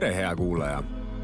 tere, 0.00 0.16
hea 0.16 0.36
kuulaja! 0.36 0.82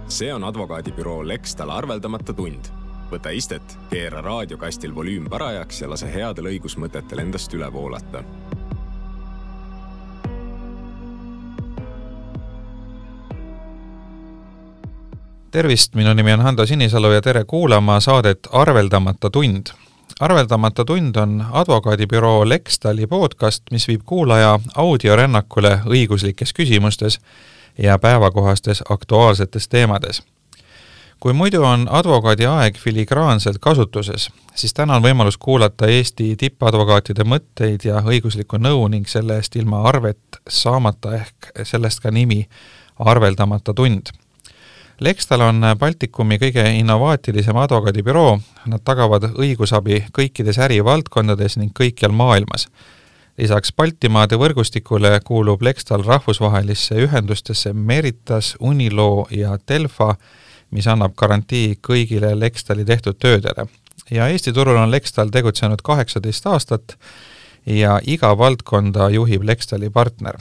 see 0.09 0.35
on 0.35 0.45
advokaadibüroo 0.45 1.29
Lextal 1.29 1.71
arveldamata 1.71 2.33
tund. 2.33 2.71
võta 3.11 3.29
istet, 3.29 3.75
keera 3.91 4.23
raadiokastil 4.25 4.95
volüüm 4.95 5.27
parajaks 5.29 5.83
ja 5.83 5.91
lase 5.91 6.09
headel 6.15 6.49
õigusmõtetel 6.49 7.21
endast 7.21 7.53
üle 7.53 7.69
voolata. 7.73 8.25
tervist, 15.51 15.95
minu 15.95 16.15
nimi 16.15 16.33
on 16.33 16.41
Hando 16.41 16.67
Sinisalu 16.67 17.13
ja 17.13 17.21
tere 17.21 17.45
kuulama 17.45 18.01
saadet 18.01 18.49
Arveldamata 18.53 19.31
tund 19.31 19.77
arveldamata 20.21 20.85
tund 20.85 21.17
on 21.17 21.45
advokaadibüroo 21.51 22.49
Lextali 22.49 23.07
podcast, 23.07 23.63
mis 23.71 23.89
viib 23.89 24.01
kuulaja 24.07 24.61
audiorännakule 24.75 25.81
õiguslikes 25.85 26.57
küsimustes 26.57 27.21
ja 27.79 27.99
päevakohastes 27.99 28.83
aktuaalsetes 28.89 29.69
teemades. 29.69 30.23
kui 31.21 31.33
muidu 31.33 31.63
on 31.63 31.87
advokaadi 31.91 32.47
aeg 32.47 32.77
filigraanselt 32.77 33.59
kasutuses, 33.61 34.31
siis 34.55 34.75
täna 34.75 34.97
on 34.97 35.03
võimalus 35.03 35.39
kuulata 35.39 35.87
Eesti 35.87 36.37
tippadvokaatide 36.37 37.23
mõtteid 37.25 37.85
ja 37.85 38.03
õiguslikku 38.03 38.59
nõu 38.59 38.89
ning 38.89 39.07
selle 39.07 39.37
eest 39.39 39.57
ilma 39.57 39.85
arvet 39.89 40.43
saamata 40.49 41.15
ehk 41.15 41.53
sellest 41.63 42.03
ka 42.03 42.11
nimi 42.11 42.49
arveldamata 42.99 43.75
tund 43.75 44.11
Lextal 45.03 45.41
on 45.43 45.65
Baltikumi 45.79 46.37
kõige 46.39 46.63
innovaatilisem 46.79 47.57
advokaadibüroo, 47.59 48.37
nad 48.71 48.83
tagavad 48.87 49.25
õigusabi 49.33 50.05
kõikides 50.15 50.61
ärivaldkondades 50.63 51.57
ning 51.59 51.73
kõikjal 51.75 52.15
maailmas. 52.15 52.69
Lisaks 53.39 53.73
Baltimaade 53.77 54.37
võrgustikule 54.37 55.21
kuulub 55.25 55.63
Lextal 55.63 56.05
rahvusvahelisse 56.05 56.95
ühendustesse 57.07 57.73
Meritas, 57.73 58.57
Unilo 58.61 59.27
ja 59.31 59.59
Delfa, 59.69 60.15
mis 60.71 60.87
annab 60.87 61.17
garantii 61.17 61.79
kõigile 61.89 62.35
Lextali 62.39 62.85
tehtud 62.85 63.19
töödele. 63.19 63.67
ja 64.11 64.29
Eesti 64.29 64.53
turul 64.53 64.77
on 64.77 64.91
Lextal 64.91 65.29
tegutsenud 65.29 65.83
kaheksateist 65.83 66.47
aastat 66.47 66.97
ja 67.67 68.01
iga 68.05 68.39
valdkonda 68.39 69.09
juhib 69.11 69.43
Lextali 69.43 69.91
partner 69.91 70.37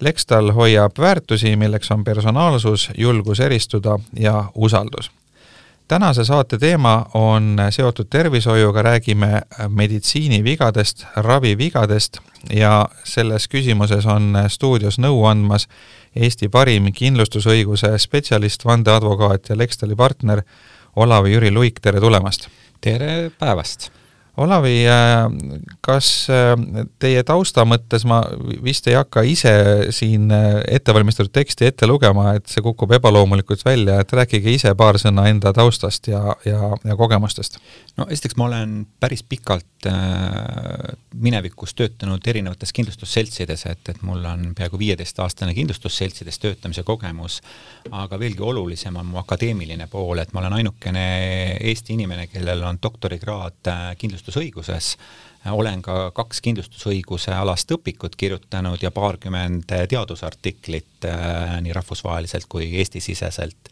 Lextal 0.00 0.52
hoiab 0.52 0.98
väärtusi, 0.98 1.56
milleks 1.56 1.90
on 1.90 2.04
personaalsus, 2.04 2.90
julgus 2.98 3.40
eristuda 3.40 3.98
ja 4.18 4.44
usaldus. 4.54 5.10
Tänase 5.88 6.24
saate 6.24 6.58
teema 6.58 7.06
on 7.14 7.56
seotud 7.70 8.06
tervishoiuga, 8.10 8.82
räägime 8.82 9.42
meditsiinivigadest, 9.68 11.04
ravivigadest 11.16 12.18
ja 12.50 12.88
selles 13.04 13.48
küsimuses 13.48 14.06
on 14.06 14.32
stuudios 14.48 14.98
nõu 14.98 15.24
andmas 15.28 15.68
Eesti 16.16 16.48
parim 16.48 16.92
kindlustusõiguse 16.94 17.98
spetsialist, 17.98 18.64
vandeadvokaat 18.64 19.48
ja 19.48 19.58
Lextali 19.58 19.96
partner 19.96 20.42
Olav-Jüri 20.96 21.50
Luik, 21.50 21.80
tere 21.82 22.00
tulemast! 22.00 22.48
tere 22.80 23.30
päevast! 23.38 23.90
Olavi, 24.36 24.82
äh, 24.90 25.28
kas 25.84 26.26
äh, 26.32 26.54
teie 26.98 27.22
tausta 27.22 27.62
mõttes 27.68 28.02
ma 28.08 28.18
vist 28.64 28.88
ei 28.90 28.96
hakka 28.98 29.22
ise 29.30 29.52
siin 29.94 30.26
äh, 30.34 30.56
ettevalmistatud 30.74 31.30
teksti 31.34 31.68
ette 31.70 31.86
lugema, 31.86 32.32
et 32.34 32.50
see 32.50 32.64
kukub 32.64 32.96
ebaloomulikult 32.98 33.62
välja, 33.66 34.00
et 34.02 34.14
rääkige 34.18 34.50
ise 34.56 34.74
paar 34.74 34.98
sõna 34.98 35.28
enda 35.30 35.52
taustast 35.54 36.10
ja, 36.10 36.34
ja, 36.48 36.72
ja 36.82 36.96
kogemustest. 36.98 37.60
no 37.94 38.08
esiteks 38.10 38.34
ma 38.40 38.48
olen 38.50 38.80
päris 38.98 39.22
pikalt 39.22 39.68
minevikus 41.14 41.74
töötanud 41.78 42.26
erinevates 42.26 42.72
kindlustusseltsides, 42.74 43.66
et, 43.70 43.88
et 43.88 44.02
mul 44.02 44.24
on 44.28 44.50
peaaegu 44.56 44.78
viieteistaastane 44.78 45.54
kindlustusseltsides 45.54 46.38
töötamise 46.42 46.82
kogemus, 46.82 47.40
aga 47.90 48.18
veelgi 48.18 48.42
olulisem 48.42 48.96
on 48.96 49.06
mu 49.12 49.20
akadeemiline 49.22 49.86
pool, 49.92 50.18
et 50.22 50.32
ma 50.32 50.42
olen 50.42 50.58
ainukene 50.60 51.04
Eesti 51.60 51.94
inimene, 51.94 52.26
kellel 52.32 52.62
on 52.66 52.80
doktorikraad 52.82 53.72
kindlustus 53.98 54.34
kindlustusõiguses, 54.34 54.96
olen 55.52 55.82
ka 55.84 56.10
kaks 56.14 56.40
kindlustusõiguse 56.40 57.34
alast 57.34 57.70
õpikut 57.70 58.16
kirjutanud 58.16 58.80
ja 58.82 58.90
paarkümmend 58.90 59.68
teadusartiklit 59.88 61.04
äh, 61.04 61.60
nii 61.60 61.72
rahvusvaheliselt 61.72 62.46
kui 62.48 62.70
Eesti-siseselt. 62.80 63.70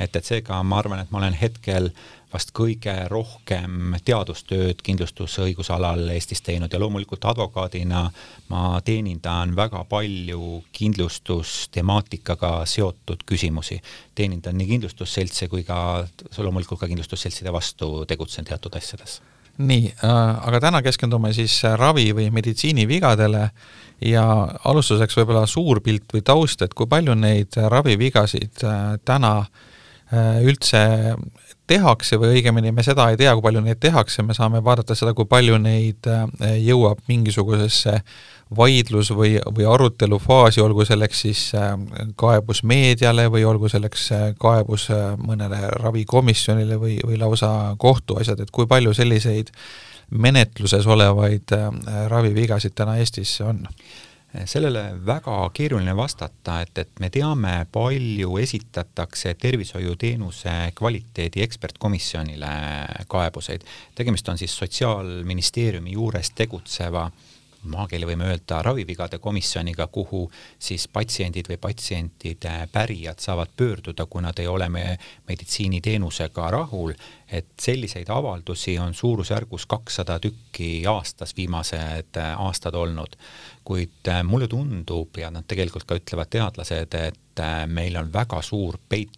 Et, 0.00 0.16
et 0.16 0.24
seega 0.24 0.62
ma 0.62 0.80
arvan, 0.80 1.02
et 1.02 1.12
ma 1.12 1.20
olen 1.20 1.36
hetkel 1.36 1.90
vast 2.30 2.52
kõige 2.54 2.92
rohkem 3.10 3.96
teadustööd 4.06 4.82
kindlustusõiguse 4.86 5.72
alal 5.74 6.04
Eestis 6.14 6.42
teinud 6.46 6.72
ja 6.72 6.78
loomulikult 6.80 7.24
advokaadina 7.32 8.04
ma 8.52 8.62
teenindan 8.86 9.56
väga 9.58 9.82
palju 9.90 10.60
kindlustustemaatikaga 10.76 12.52
seotud 12.70 13.26
küsimusi. 13.26 13.80
teenindan 14.14 14.58
nii 14.58 14.68
kindlustusseltse 14.74 15.48
kui 15.48 15.64
ka 15.64 16.06
loomulikult 16.38 16.80
ka 16.80 16.86
kindlustusseltside 16.86 17.52
vastu 17.52 18.04
tegutsen 18.06 18.44
teatud 18.44 18.76
asjades 18.76 19.20
nii 19.58 19.92
äh,, 20.04 20.46
aga 20.48 20.60
täna 20.60 20.82
keskendume 20.82 21.32
siis 21.32 21.62
ravi- 21.76 22.14
või 22.14 22.30
meditsiinivigadele 22.30 23.50
ja 24.06 24.24
alustuseks 24.64 25.16
võib-olla 25.18 25.46
suur 25.46 25.80
pilt 25.84 26.14
või 26.14 26.22
taust, 26.24 26.62
et 26.62 26.74
kui 26.74 26.86
palju 26.86 27.14
neid 27.14 27.58
ravivigasid 27.68 28.62
äh, 28.64 28.94
täna 29.04 29.34
äh, 29.38 29.66
üldse 30.10 30.80
tehakse 31.70 32.18
või 32.18 32.34
õigemini 32.38 32.72
me 32.74 32.82
seda 32.86 33.08
ei 33.12 33.18
tea, 33.20 33.32
kui 33.36 33.44
palju 33.46 33.62
neid 33.64 33.80
tehakse, 33.82 34.24
me 34.26 34.34
saame 34.36 34.62
vaadata 34.64 34.96
seda, 34.98 35.14
kui 35.16 35.28
palju 35.30 35.58
neid 35.62 36.08
äh, 36.10 36.56
jõuab 36.58 37.02
mingisugusesse 37.10 38.00
vaidlus 38.58 39.12
või, 39.14 39.36
või 39.54 39.68
arutelufaasi, 39.70 40.62
olgu 40.64 40.86
selleks 40.88 41.22
siis 41.26 41.44
äh, 41.58 41.76
kaebus 42.18 42.64
meediale 42.66 43.28
või 43.30 43.44
olgu 43.46 43.70
selleks 43.70 44.08
äh, 44.16 44.26
kaebus 44.40 44.88
mõnele 45.22 45.62
ravikomisjonile 45.78 46.80
või, 46.80 46.98
või 47.06 47.20
lausa 47.20 47.52
kohtuasjad, 47.78 48.42
et 48.42 48.50
kui 48.54 48.66
palju 48.70 48.94
selliseid 48.96 49.54
menetluses 50.10 50.86
olevaid 50.90 51.52
ravivigasid 52.10 52.74
täna 52.74 52.96
Eestis 52.98 53.36
on? 53.46 53.62
Sellele 54.44 54.82
väga 55.06 55.50
keeruline 55.54 55.96
vastata, 55.96 56.60
et, 56.62 56.78
et 56.78 57.00
me 57.02 57.10
teame, 57.10 57.66
palju 57.72 58.36
esitatakse 58.38 59.34
tervishoiuteenuse 59.34 60.54
kvaliteedi 60.78 61.42
ekspertkomisjonile 61.42 62.52
kaebuseid. 63.08 63.66
tegemist 63.94 64.28
on 64.28 64.38
siis 64.38 64.56
Sotsiaalministeeriumi 64.58 65.92
juures 65.92 66.30
tegutseva 66.30 67.04
äh, 67.06 67.29
maakeeli 67.62 68.06
võime 68.08 68.28
öelda 68.30 68.62
ravivigade 68.62 69.18
komisjoniga, 69.18 69.86
kuhu 69.92 70.24
siis 70.58 70.88
patsiendid 70.88 71.48
või 71.50 71.58
patsientide 71.60 72.68
pärijad 72.72 73.20
saavad 73.20 73.52
pöörduda, 73.56 74.06
kui 74.06 74.22
nad 74.22 74.38
ei 74.38 74.46
ole 74.48 74.68
me 74.68 74.84
meditsiiniteenusega 75.28 76.50
rahul, 76.50 76.94
et 77.28 77.52
selliseid 77.60 78.08
avaldusi 78.08 78.78
on 78.78 78.94
suurusjärgus 78.94 79.66
kakssada 79.66 80.18
tükki 80.20 80.86
aastas 80.86 81.36
viimased 81.36 82.20
aastad 82.36 82.74
olnud. 82.74 83.16
kuid 83.64 84.08
äh, 84.08 84.22
mulle 84.24 84.48
tundub 84.48 85.16
ja 85.18 85.30
nad 85.30 85.44
tegelikult 85.46 85.84
ka 85.84 85.94
ütlevad 85.94 86.30
teadlased, 86.30 86.94
et 86.94 87.40
äh, 87.40 87.66
meil 87.66 87.96
on 87.96 88.12
väga 88.12 88.42
suur 88.42 88.78
peit 88.88 89.16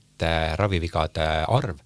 ravivigade 0.57 1.25
arv 1.49 1.79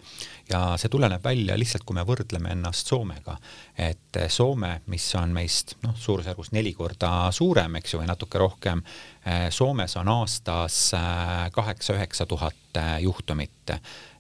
ja 0.51 0.61
see 0.79 0.91
tuleneb 0.93 1.25
välja 1.25 1.57
lihtsalt, 1.59 1.85
kui 1.87 1.97
me 1.97 2.05
võrdleme 2.07 2.53
ennast 2.55 2.91
Soomega. 2.91 3.37
et 3.79 4.21
Soome, 4.29 4.81
mis 4.87 5.07
on 5.19 5.35
meist 5.35 5.77
noh, 5.83 5.95
suurusjärgus 5.99 6.53
neli 6.57 6.73
korda 6.75 7.31
suurem, 7.33 7.77
eks 7.81 7.95
ju, 7.95 8.01
või 8.01 8.11
natuke 8.11 8.39
rohkem, 8.39 8.83
Soomes 9.51 9.97
on 9.97 10.09
aastas 10.09 10.79
äh, 10.95 11.49
kaheksa-üheksa 11.53 12.27
tuhat 12.27 12.83
juhtumit 13.01 13.75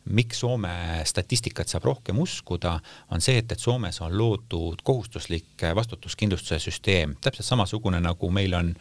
miks 0.07 0.41
Soome 0.41 1.03
statistikat 1.05 1.69
saab 1.69 1.87
rohkem 1.89 2.19
uskuda, 2.23 2.77
on 3.11 3.23
see, 3.23 3.41
et, 3.41 3.51
et 3.53 3.61
Soomes 3.61 3.99
on 4.05 4.15
loodud 4.19 4.83
kohustuslik 4.87 5.67
vastutuskindlustuse 5.75 6.61
süsteem, 6.63 7.17
täpselt 7.23 7.49
samasugune 7.49 8.01
nagu 8.03 8.31
meil 8.31 8.55
on 8.55 8.73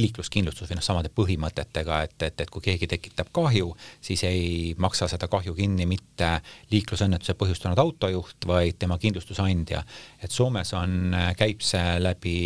liikluskindlustus 0.00 0.70
või 0.70 0.78
noh, 0.78 0.86
samade 0.86 1.10
põhimõtetega, 1.14 2.02
et, 2.06 2.16
et, 2.22 2.40
et 2.44 2.50
kui 2.52 2.64
keegi 2.64 2.88
tekitab 2.90 3.32
kahju, 3.34 3.72
siis 4.04 4.24
ei 4.28 4.74
maksa 4.78 5.08
seda 5.10 5.28
kahju 5.30 5.54
kinni 5.56 5.86
mitte 5.88 6.30
liiklusõnnetuse 6.72 7.34
põhjustanud 7.38 7.78
autojuht, 7.82 8.46
vaid 8.46 8.78
tema 8.78 8.98
kindlustusandja. 8.98 9.82
et 10.22 10.34
Soomes 10.34 10.72
on, 10.76 11.14
käib 11.38 11.62
see 11.64 11.98
läbi 12.02 12.38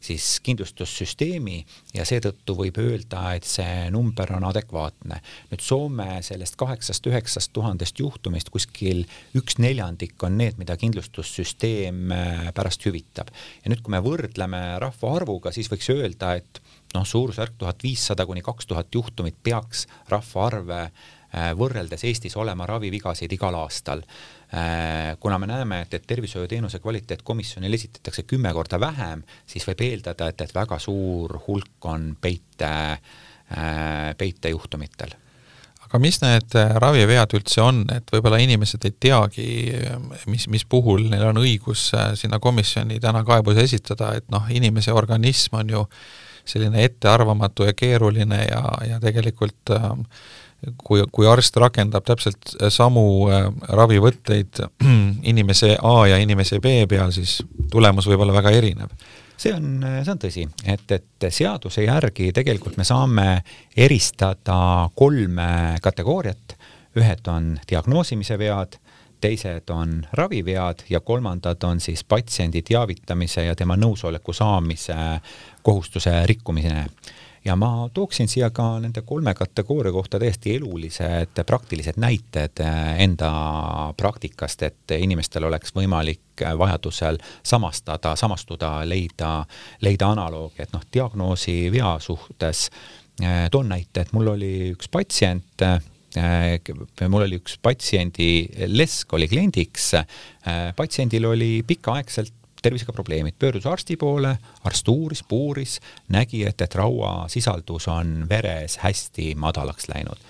siis 0.00 0.38
kindlustussüsteemi 0.44 1.58
ja 1.94 2.04
seetõttu 2.08 2.56
võib 2.58 2.78
öelda, 2.82 3.34
et 3.36 3.46
see 3.48 3.88
number 3.94 4.32
on 4.36 4.46
adekvaatne. 4.48 5.20
nüüd 5.50 5.64
Soome 5.64 6.22
sellest 6.22 6.56
kaheksast-üheksast 6.60 7.52
tuhandest 7.52 7.98
juhtumist 7.98 8.50
kuskil 8.54 9.04
üks 9.38 9.58
neljandik 9.58 10.22
on 10.22 10.38
need, 10.38 10.58
mida 10.60 10.76
kindlustussüsteem 10.76 12.12
äh, 12.14 12.48
pärast 12.54 12.86
hüvitab. 12.86 13.32
ja 13.64 13.72
nüüd, 13.72 13.82
kui 13.82 13.94
me 13.94 14.02
võrdleme 14.04 14.62
rahvaarvuga, 14.82 15.52
siis 15.52 15.70
võiks 15.72 15.90
öelda, 15.94 16.36
et 16.38 16.62
noh, 16.94 17.06
suurusjärk 17.06 17.58
tuhat 17.58 17.82
viissada 17.82 18.26
kuni 18.26 18.42
kaks 18.42 18.66
tuhat 18.66 18.94
juhtumit 18.94 19.36
peaks 19.42 19.86
rahvaarv 20.08 20.70
äh, 20.74 20.90
võrreldes 21.58 22.04
Eestis 22.08 22.36
olema 22.40 22.66
ravivigasid 22.66 23.32
igal 23.32 23.56
aastal. 23.58 24.02
Äh, 24.48 25.14
kuna 25.20 25.38
me 25.38 25.50
näeme, 25.50 25.82
et, 25.84 25.94
et 25.94 26.06
tervishoiuteenuse 26.08 26.80
kvaliteetkomisjonil 26.84 27.74
esitatakse 27.74 28.24
kümme 28.28 28.52
korda 28.56 28.80
vähem, 28.80 29.24
siis 29.46 29.68
võib 29.68 29.84
eeldada, 29.90 30.30
et, 30.32 30.40
et 30.40 30.54
väga 30.56 30.80
suur 30.80 31.38
hulk 31.46 31.90
on 31.92 32.14
peite, 32.20 32.74
äh, 32.98 34.12
peitejuhtumitel 34.18 35.16
aga 35.88 35.98
mis 36.02 36.20
need 36.20 36.56
äh, 36.58 36.74
ravivead 36.82 37.32
üldse 37.38 37.62
on, 37.64 37.82
et 37.94 38.10
võib-olla 38.12 38.40
inimesed 38.44 38.84
ei 38.84 38.94
teagi, 39.00 39.48
mis, 40.28 40.44
mis 40.52 40.64
puhul 40.68 41.06
neil 41.08 41.24
on 41.30 41.40
õigus 41.40 41.88
äh, 41.96 42.10
sinna 42.18 42.40
komisjoni 42.42 43.00
täna 43.00 43.24
kaebuse 43.24 43.64
esitada, 43.64 44.12
et 44.18 44.26
noh, 44.32 44.44
inimese 44.52 44.92
organism 44.92 45.56
on 45.62 45.72
ju 45.72 45.86
selline 46.48 46.84
ettearvamatu 46.84 47.68
ja 47.68 47.76
keeruline 47.76 48.42
ja, 48.44 48.62
ja 48.88 49.00
tegelikult 49.00 49.72
äh, 49.72 49.88
kui, 50.76 51.00
kui 51.12 51.28
arst 51.28 51.56
rakendab 51.56 52.04
täpselt 52.04 52.52
samu 52.74 53.06
ravivõtteid 53.80 54.60
inimese 55.32 55.76
A 55.80 55.96
ja 56.12 56.20
inimese 56.20 56.60
B 56.60 56.82
peal, 56.90 57.14
siis 57.16 57.38
tulemus 57.72 58.08
võib 58.10 58.26
olla 58.26 58.36
väga 58.40 58.52
erinev 58.58 58.92
see 59.38 59.54
on, 59.54 59.78
see 60.02 60.12
on 60.12 60.20
tõsi, 60.20 60.44
et, 60.66 60.90
et 60.92 61.28
seaduse 61.30 61.84
järgi 61.86 62.32
tegelikult 62.34 62.78
me 62.78 62.86
saame 62.86 63.28
eristada 63.76 64.88
kolme 64.98 65.78
kategooriat, 65.82 66.56
ühed 66.98 67.30
on 67.30 67.54
diagnoosimise 67.68 68.38
vead, 68.40 68.78
teised 69.20 69.70
on 69.74 70.00
ravivead 70.14 70.84
ja 70.90 71.00
kolmandad 71.00 71.62
on 71.66 71.80
siis 71.82 72.04
patsiendi 72.04 72.62
teavitamise 72.62 73.48
ja 73.48 73.56
tema 73.58 73.76
nõusoleku 73.76 74.32
saamise 74.32 74.94
kohustuse 75.62 76.20
rikkumine 76.26 76.86
ja 77.48 77.56
ma 77.56 77.88
tooksin 77.94 78.28
siia 78.28 78.50
ka 78.54 78.64
nende 78.82 79.02
kolme 79.06 79.32
kategooria 79.34 79.92
kohta 79.92 80.18
täiesti 80.20 80.56
elulised 80.58 81.40
praktilised 81.46 81.96
näited 82.00 82.60
eh, 82.64 83.02
enda 83.04 83.30
praktikast, 83.96 84.62
et 84.68 84.96
inimestel 84.98 85.48
oleks 85.48 85.72
võimalik 85.76 86.44
vajadusel 86.58 87.18
samastada, 87.42 88.14
samastuda, 88.16 88.72
leida, 88.88 89.32
leida 89.84 90.12
analoogi, 90.14 90.62
et 90.62 90.74
noh, 90.76 90.84
diagnoosi 90.94 91.60
vea 91.74 91.96
suhtes 92.04 92.68
eh, 93.22 93.46
toon 93.52 93.72
näite, 93.72 94.04
et 94.04 94.12
mul 94.16 94.34
oli 94.34 94.52
üks 94.74 94.90
patsient, 94.92 95.64
eh, 95.64 95.80
mul 97.08 97.26
oli 97.26 97.40
üks 97.40 97.58
patsiendi 97.62 98.30
lesk 98.72 99.12
oli 99.12 99.28
kliendiks, 99.28 99.90
patsiendil 100.76 101.26
oli 101.28 101.50
pikaaegselt 101.68 102.37
tervisega 102.62 102.92
probleemid, 102.92 103.36
pöördus 103.38 103.66
arsti 103.66 103.96
poole, 103.96 104.36
arst 104.64 104.88
uuris, 104.88 105.22
puuris, 105.28 105.78
nägi, 106.08 106.44
et, 106.48 106.60
et 106.60 106.74
rauasisaldus 106.74 107.88
on 107.92 108.26
veres 108.30 108.78
hästi 108.82 109.34
madalaks 109.38 109.88
läinud. 109.88 110.20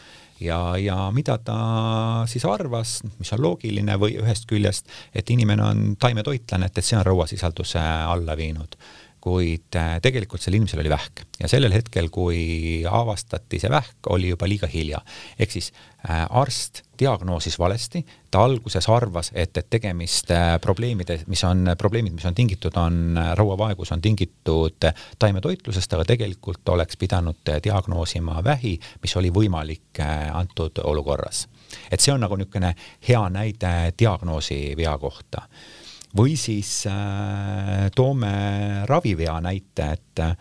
Ja, 0.40 0.76
ja 0.78 1.10
mida 1.10 1.34
ta 1.42 1.58
siis 2.30 2.44
arvas, 2.46 3.00
mis 3.18 3.32
on 3.34 3.42
loogiline 3.42 3.96
või 3.98 4.14
ühest 4.20 4.46
küljest, 4.46 4.86
et 5.14 5.30
inimene 5.34 5.64
on 5.66 5.82
taimetoitlane, 5.98 6.68
et, 6.70 6.78
et 6.78 6.86
see 6.86 6.98
on 6.98 7.06
rauasisalduse 7.08 7.82
alla 7.82 8.36
viinud 8.38 8.78
kuid 9.20 9.76
äh, 9.76 9.98
tegelikult 10.02 10.42
sel 10.42 10.56
inimesel 10.56 10.82
oli 10.82 10.90
vähk 10.92 11.24
ja 11.40 11.48
sellel 11.50 11.72
hetkel, 11.74 12.10
kui 12.14 12.84
avastati 12.86 13.60
see 13.60 13.70
vähk, 13.70 14.10
oli 14.14 14.32
juba 14.32 14.48
liiga 14.48 14.68
hilja. 14.70 15.00
ehk 15.38 15.50
siis 15.50 15.72
äh, 16.08 16.26
arst 16.30 16.82
diagnoosis 16.98 17.58
valesti, 17.58 18.04
ta 18.30 18.42
alguses 18.44 18.88
arvas, 18.88 19.30
et, 19.34 19.56
et 19.56 19.70
tegemist 19.70 20.30
äh, 20.34 20.58
probleemide, 20.62 21.20
mis 21.26 21.44
on, 21.44 21.74
probleemid, 21.78 22.14
mis 22.14 22.26
on 22.26 22.34
tingitud, 22.34 22.76
on, 22.76 23.18
rauavaegus 23.38 23.92
on 23.92 24.02
tingitud 24.02 24.88
taimetoitlusest, 25.18 25.92
aga 25.94 26.06
tegelikult 26.08 26.68
oleks 26.74 26.96
pidanud 26.96 27.54
diagnoosima 27.64 28.42
vähi, 28.44 28.78
mis 29.02 29.16
oli 29.16 29.34
võimalik 29.34 30.02
antud 30.32 30.78
olukorras. 30.84 31.46
et 31.90 32.00
see 32.00 32.12
on 32.12 32.20
nagu 32.20 32.36
niisugune 32.36 32.74
hea 33.08 33.26
näide 33.30 33.92
diagnoosi 33.98 34.74
vea 34.76 34.98
kohta 34.98 35.42
või 36.16 36.36
siis 36.40 36.86
äh, 36.88 37.88
toome 37.94 38.32
ravivea 38.88 39.38
näite, 39.44 39.90
et 39.92 40.24
äh, 40.24 40.34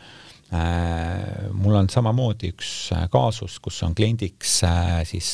mul 1.51 1.75
on 1.81 1.89
samamoodi 1.91 2.53
üks 2.53 2.71
äh, 2.95 3.07
kaasus, 3.11 3.59
kus 3.59 3.81
on 3.83 3.95
kliendiks 3.95 4.61
siis 5.09 5.31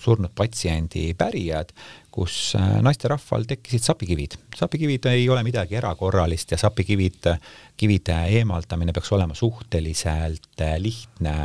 surnud 0.00 0.32
patsiendi 0.32 1.10
pärijad, 1.12 1.74
kus 2.10 2.54
naisterahval 2.56 3.44
tekkisid 3.46 3.84
sapikivid. 3.84 4.38
sapikivid 4.56 5.10
ei 5.10 5.28
ole 5.28 5.42
midagi 5.44 5.76
erakorralist 5.76 6.54
ja 6.54 6.58
sapikivid, 6.58 7.28
kivide 7.76 8.16
eemaldamine 8.38 8.96
peaks 8.96 9.12
olema 9.12 9.36
suhteliselt 9.36 10.64
lihtne 10.78 11.36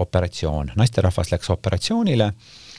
operatsioon. 0.00 0.72
naisterahvas 0.80 1.32
läks 1.32 1.52
operatsioonile 1.52 2.32
Äh, 2.32 2.69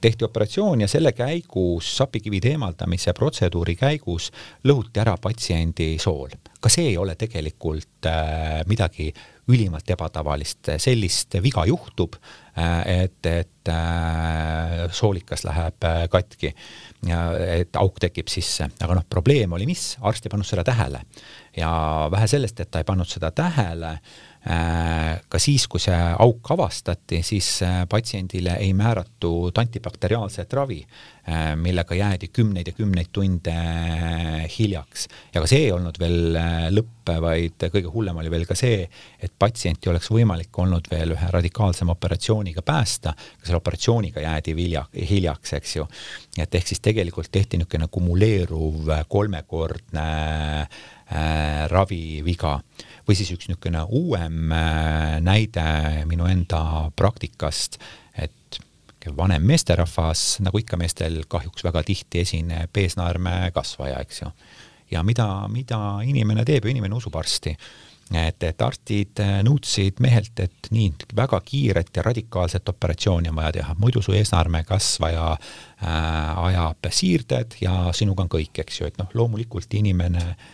tehti 0.00 0.24
operatsioon 0.24 0.80
ja 0.80 0.88
selle 0.88 1.12
käigus, 1.16 1.96
sapikivide 1.96 2.50
eemaldamise 2.52 3.14
protseduuri 3.16 3.76
käigus 3.80 4.28
lõhuti 4.68 5.00
ära 5.00 5.16
patsiendi 5.16 5.94
sool. 5.98 6.34
ka 6.60 6.68
see 6.72 6.90
ei 6.90 6.96
ole 6.96 7.14
tegelikult 7.20 8.06
äh, 8.08 8.60
midagi 8.66 9.10
ülimalt 9.48 9.90
ebatavalist, 9.90 10.70
sellist 10.80 11.36
viga 11.44 11.64
juhtub, 11.68 12.16
äh, 12.56 13.04
et, 13.04 13.26
et 13.26 13.72
soolikas 14.92 15.44
läheb 15.44 15.86
katki 16.12 16.50
et 17.08 17.76
auk 17.80 17.96
tekib 18.00 18.28
sisse, 18.28 18.68
aga 18.80 18.98
noh, 18.98 19.06
probleem 19.08 19.52
oli 19.56 19.64
mis, 19.68 19.94
arst 20.04 20.26
ei 20.26 20.32
pannud 20.32 20.48
seda 20.48 20.64
tähele. 20.64 21.00
Ja 21.56 21.70
vähe 22.12 22.28
sellest, 22.28 22.60
et 22.60 22.70
ta 22.70 22.82
ei 22.82 22.88
pannud 22.88 23.08
seda 23.08 23.30
tähele, 23.32 23.94
Äh, 23.96 24.33
ka 24.44 25.40
siis, 25.40 25.64
kui 25.72 25.80
see 25.80 25.96
auk 26.20 26.50
avastati, 26.52 27.22
siis 27.24 27.48
äh, 27.64 27.82
patsiendile 27.88 28.58
ei 28.60 28.74
määratud 28.76 29.56
antibakteriaalset 29.56 30.52
ravi, 30.52 30.82
äh, 30.84 31.54
millega 31.56 31.96
jäädi 31.96 32.28
kümneid 32.28 32.68
ja 32.68 32.74
kümneid 32.76 33.08
tunde 33.12 33.54
hiljaks. 34.58 35.08
ja 35.34 35.40
ka 35.40 35.48
see 35.48 35.64
ei 35.64 35.72
olnud 35.72 35.96
veel 36.00 36.36
lõpp, 36.76 37.12
vaid 37.24 37.64
kõige 37.72 37.92
hullem 37.92 38.20
oli 38.20 38.32
veel 38.32 38.44
ka 38.48 38.56
see, 38.56 38.84
et 39.20 39.32
patsienti 39.38 39.88
oleks 39.92 40.10
võimalik 40.12 40.58
olnud 40.60 40.88
veel 40.92 41.16
ühe 41.16 41.30
radikaalsema 41.32 41.96
operatsiooniga 41.96 42.62
päästa, 42.64 43.14
ka 43.16 43.48
selle 43.48 43.62
operatsiooniga 43.62 44.24
jäädi 44.24 44.56
vilja, 44.56 44.84
hiljaks, 44.92 45.54
eks 45.56 45.76
ju. 45.78 45.88
et 46.36 46.54
ehk 46.54 46.68
siis 46.68 46.84
tegelikult 46.84 47.32
tehti 47.32 47.56
niisugune 47.56 47.88
kumuleeruv 47.88 48.92
kolmekordne 49.08 50.04
äh, 50.64 50.92
raviviga. 51.70 52.58
Või 53.04 53.16
siis 53.18 53.34
üks 53.34 53.50
niisugune 53.50 53.82
uuem 53.92 54.52
äh, 54.56 55.18
näide 55.20 55.64
minu 56.08 56.24
enda 56.30 56.88
praktikast, 56.96 57.76
et 58.16 58.60
vanem 59.12 59.44
meesterahvas, 59.44 60.38
nagu 60.40 60.60
ikka 60.62 60.78
meestel 60.80 61.20
kahjuks 61.28 61.66
väga 61.66 61.82
tihti 61.84 62.22
esineb 62.24 62.80
eesnaerme 62.80 63.50
kasvaja, 63.52 63.98
eks 64.00 64.22
ju. 64.22 64.30
ja 64.96 65.02
mida, 65.04 65.26
mida 65.52 65.80
inimene 66.04 66.46
teeb, 66.48 66.64
inimene 66.72 66.96
usub 66.96 67.16
arsti. 67.20 67.52
Et, 68.14 68.42
et 68.44 68.60
arstid 68.60 69.20
äh, 69.20 69.38
nõudsid 69.44 70.00
mehelt, 70.04 70.40
et 70.40 70.68
nii 70.72 70.90
väga 71.16 71.38
kiiret 71.44 71.88
ja 71.96 72.02
radikaalset 72.04 72.68
operatsiooni 72.68 73.30
on 73.32 73.36
vaja 73.36 73.54
teha, 73.58 73.76
muidu 73.80 74.02
su 74.04 74.12
eesnaarmekasvaja 74.16 75.30
äh, 75.32 76.42
ajab 76.48 76.88
siirded 76.92 77.56
ja 77.64 77.78
sinuga 77.96 78.24
on 78.24 78.32
kõik, 78.36 78.60
eks 78.60 78.80
ju, 78.80 78.88
et 78.88 79.00
noh, 79.00 79.08
loomulikult 79.16 79.72
inimene 79.80 80.26
äh, 80.28 80.52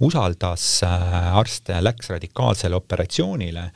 usaldas 0.00 0.82
äh, 0.84 1.36
arste, 1.36 1.78
läks 1.84 2.10
radikaalsele 2.10 2.76
operatsioonile 2.76 3.70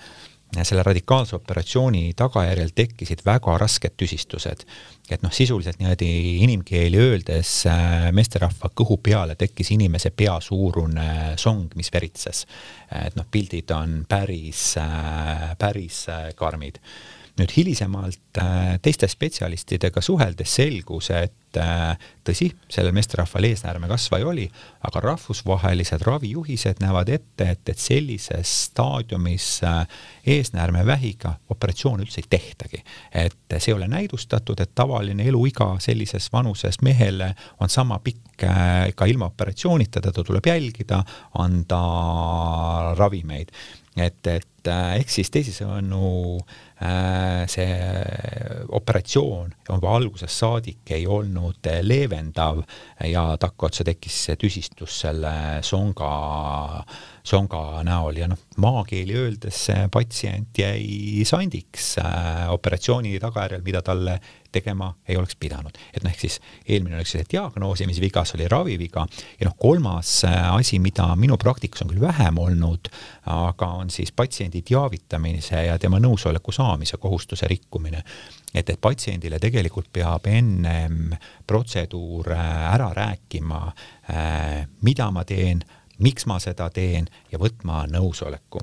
selle 0.62 0.83
radikaalse 0.83 1.37
operatsiooni 1.37 2.09
tagajärjel 2.19 2.73
tekkisid 2.75 3.21
väga 3.27 3.53
rasked 3.59 3.93
tüsistused. 3.97 4.65
et 5.11 5.23
noh, 5.23 5.33
sisuliselt 5.33 5.79
niimoodi 5.79 6.09
inimkeeli 6.43 6.99
öeldes 6.99 7.53
äh, 7.71 8.11
meesterahva 8.12 8.73
kõhu 8.75 8.99
peale 9.03 9.35
tekkis 9.39 9.71
inimese 9.77 10.11
pea 10.11 10.41
suurune 10.41 11.37
song, 11.37 11.71
mis 11.77 11.93
veritses. 11.93 12.47
et 13.07 13.17
noh, 13.17 13.27
pildid 13.31 13.71
on 13.71 14.05
päris, 14.09 14.75
äh, 14.83 15.55
päris 15.59 16.07
karmid 16.35 16.83
nüüd 17.39 17.53
hilisemalt 17.57 18.39
teiste 18.83 19.09
spetsialistidega 19.09 20.03
suheldes 20.05 20.55
selgus, 20.59 21.09
et 21.15 21.33
äh, 21.57 21.99
tõsi, 22.26 22.50
sellel 22.71 22.95
meesterahval 22.95 23.47
eesnäärmekasvaja 23.49 24.26
oli, 24.28 24.47
aga 24.87 25.00
rahvusvahelised 25.04 26.04
ravijuhised 26.07 26.83
näevad 26.83 27.09
ette, 27.09 27.49
et, 27.54 27.62
et 27.69 27.78
sellises 27.78 28.52
staadiumis 28.66 29.49
äh, 29.66 29.83
eesnäärmevähiga 30.26 31.35
operatsioone 31.50 32.07
üldse 32.07 32.23
ei 32.23 32.30
tehtagi. 32.30 32.85
et 33.14 33.59
see 33.59 33.73
ei 33.73 33.76
ole 33.76 33.88
näidustatud, 33.88 34.61
et 34.61 34.75
tavaline 34.75 35.26
eluiga 35.28 35.75
sellises 35.80 36.30
vanuses 36.33 36.80
mehele 36.83 37.35
on 37.61 37.69
sama 37.69 37.99
pikk 37.99 38.47
ka 38.97 39.07
ilma 39.07 39.26
operatsioonita, 39.28 40.00
teda 40.00 40.25
tuleb 40.25 40.47
jälgida, 40.47 41.02
anda 41.38 41.83
ravimeid. 42.97 43.50
et, 43.97 44.26
et 44.26 44.71
ehk 44.71 45.11
siis 45.11 45.30
teisisõnu 45.30 46.38
äh, 46.38 46.71
Äh, 46.80 47.45
see 47.45 47.75
operatsioon 48.73 49.50
juba 49.66 49.90
algusest 49.99 50.33
saadik 50.33 50.88
ei 50.97 51.02
olnud 51.04 51.39
leevendav 51.87 52.62
ja 53.09 53.25
takkotsa 53.40 53.85
tekkis 53.87 54.16
see 54.26 54.38
tüsistus 54.40 55.00
selle 55.04 55.32
songa, 55.66 56.11
songa 57.26 57.62
näol. 57.87 58.20
Ja 58.23 58.28
noh, 58.30 58.40
maakeeli 58.61 59.16
öeldes 59.16 59.62
patsient 59.92 60.59
jäi 60.59 61.25
sandiks 61.28 61.94
äh, 62.02 62.47
operatsiooni 62.52 63.18
tagajärjel, 63.23 63.64
mida 63.66 63.82
talle 63.87 64.18
tegema 64.52 64.95
ei 65.09 65.16
oleks 65.16 65.37
pidanud. 65.37 65.78
et 65.95 66.02
noh, 66.02 66.11
ehk 66.11 66.21
siis 66.21 66.40
eelmine 66.66 66.97
oleks 66.97 67.14
see 67.16 67.25
diagnoosimisviga, 67.30 68.25
see 68.25 68.38
oli 68.38 68.49
raviviga 68.49 69.07
ja 69.40 69.49
noh, 69.49 69.57
kolmas 69.59 70.25
äh, 70.25 70.54
asi, 70.54 70.78
mida 70.78 71.09
minu 71.16 71.38
praktikas 71.40 71.85
on 71.85 71.92
küll 71.92 72.02
vähem 72.02 72.38
olnud, 72.38 72.90
aga 73.30 73.71
on 73.80 73.90
siis 73.90 74.12
patsiendi 74.12 74.62
teavitamise 74.66 75.64
ja 75.66 75.78
tema 75.78 76.00
nõusoleku 76.02 76.52
saamise 76.52 76.97
kohustuse 76.97 77.49
rikkumine. 77.50 78.02
et, 78.54 78.71
et 78.71 78.80
patsiendile 78.80 79.38
tegelikult 79.38 79.92
peab 79.92 80.26
ennem 80.26 81.14
protseduur 81.47 82.33
äh, 82.33 82.75
ära 82.75 82.90
rääkima, 82.97 83.62
äh, 84.11 84.66
mida 84.83 85.11
ma 85.11 85.25
teen, 85.25 85.62
miks 85.99 86.26
ma 86.26 86.38
seda 86.40 86.71
teen 86.71 87.09
ja 87.33 87.38
võtma 87.38 87.87
nõusoleku 87.90 88.61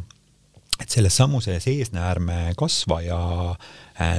et 0.77 0.94
selles 0.94 1.15
samuses 1.17 1.65
eesnäärme 1.67 2.53
kasvaja 2.58 3.17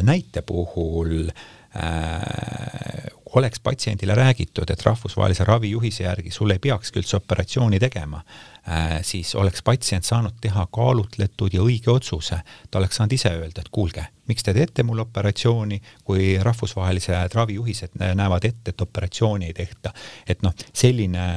näite 0.02 0.42
puhul 0.42 1.28
äh, 1.28 1.44
Äh, 1.76 3.12
oleks 3.34 3.60
patsiendile 3.60 4.14
räägitud, 4.14 4.70
et 4.70 4.82
rahvusvahelise 4.82 5.44
ravijuhise 5.44 6.04
järgi 6.04 6.30
sul 6.30 6.50
ei 6.50 6.58
peakski 6.58 7.02
üldse 7.02 7.18
operatsiooni 7.18 7.76
tegema, 7.78 8.22
äh, 8.64 8.94
siis 9.04 9.34
oleks 9.37 9.60
patsient 9.62 10.04
saanud 10.08 10.38
teha 10.40 10.64
kaalutletud 10.72 11.52
ja 11.52 11.60
õige 11.60 11.90
otsuse. 11.92 12.40
ta 12.70 12.78
oleks 12.78 12.96
saanud 12.96 13.12
ise 13.12 13.28
öelda, 13.28 13.60
et 13.60 13.68
kuulge, 13.68 14.06
miks 14.32 14.42
te 14.42 14.54
teete 14.56 14.82
mul 14.82 15.02
operatsiooni, 15.04 15.80
kui 16.04 16.38
rahvusvahelised 16.40 17.37
ravijuhised 17.37 18.00
näevad 18.00 18.48
ette, 18.48 18.70
et 18.72 18.80
operatsiooni 18.80 19.46
ei 19.46 19.52
tehta. 19.52 19.92
et 20.26 20.42
noh, 20.42 20.54
selline, 20.72 21.28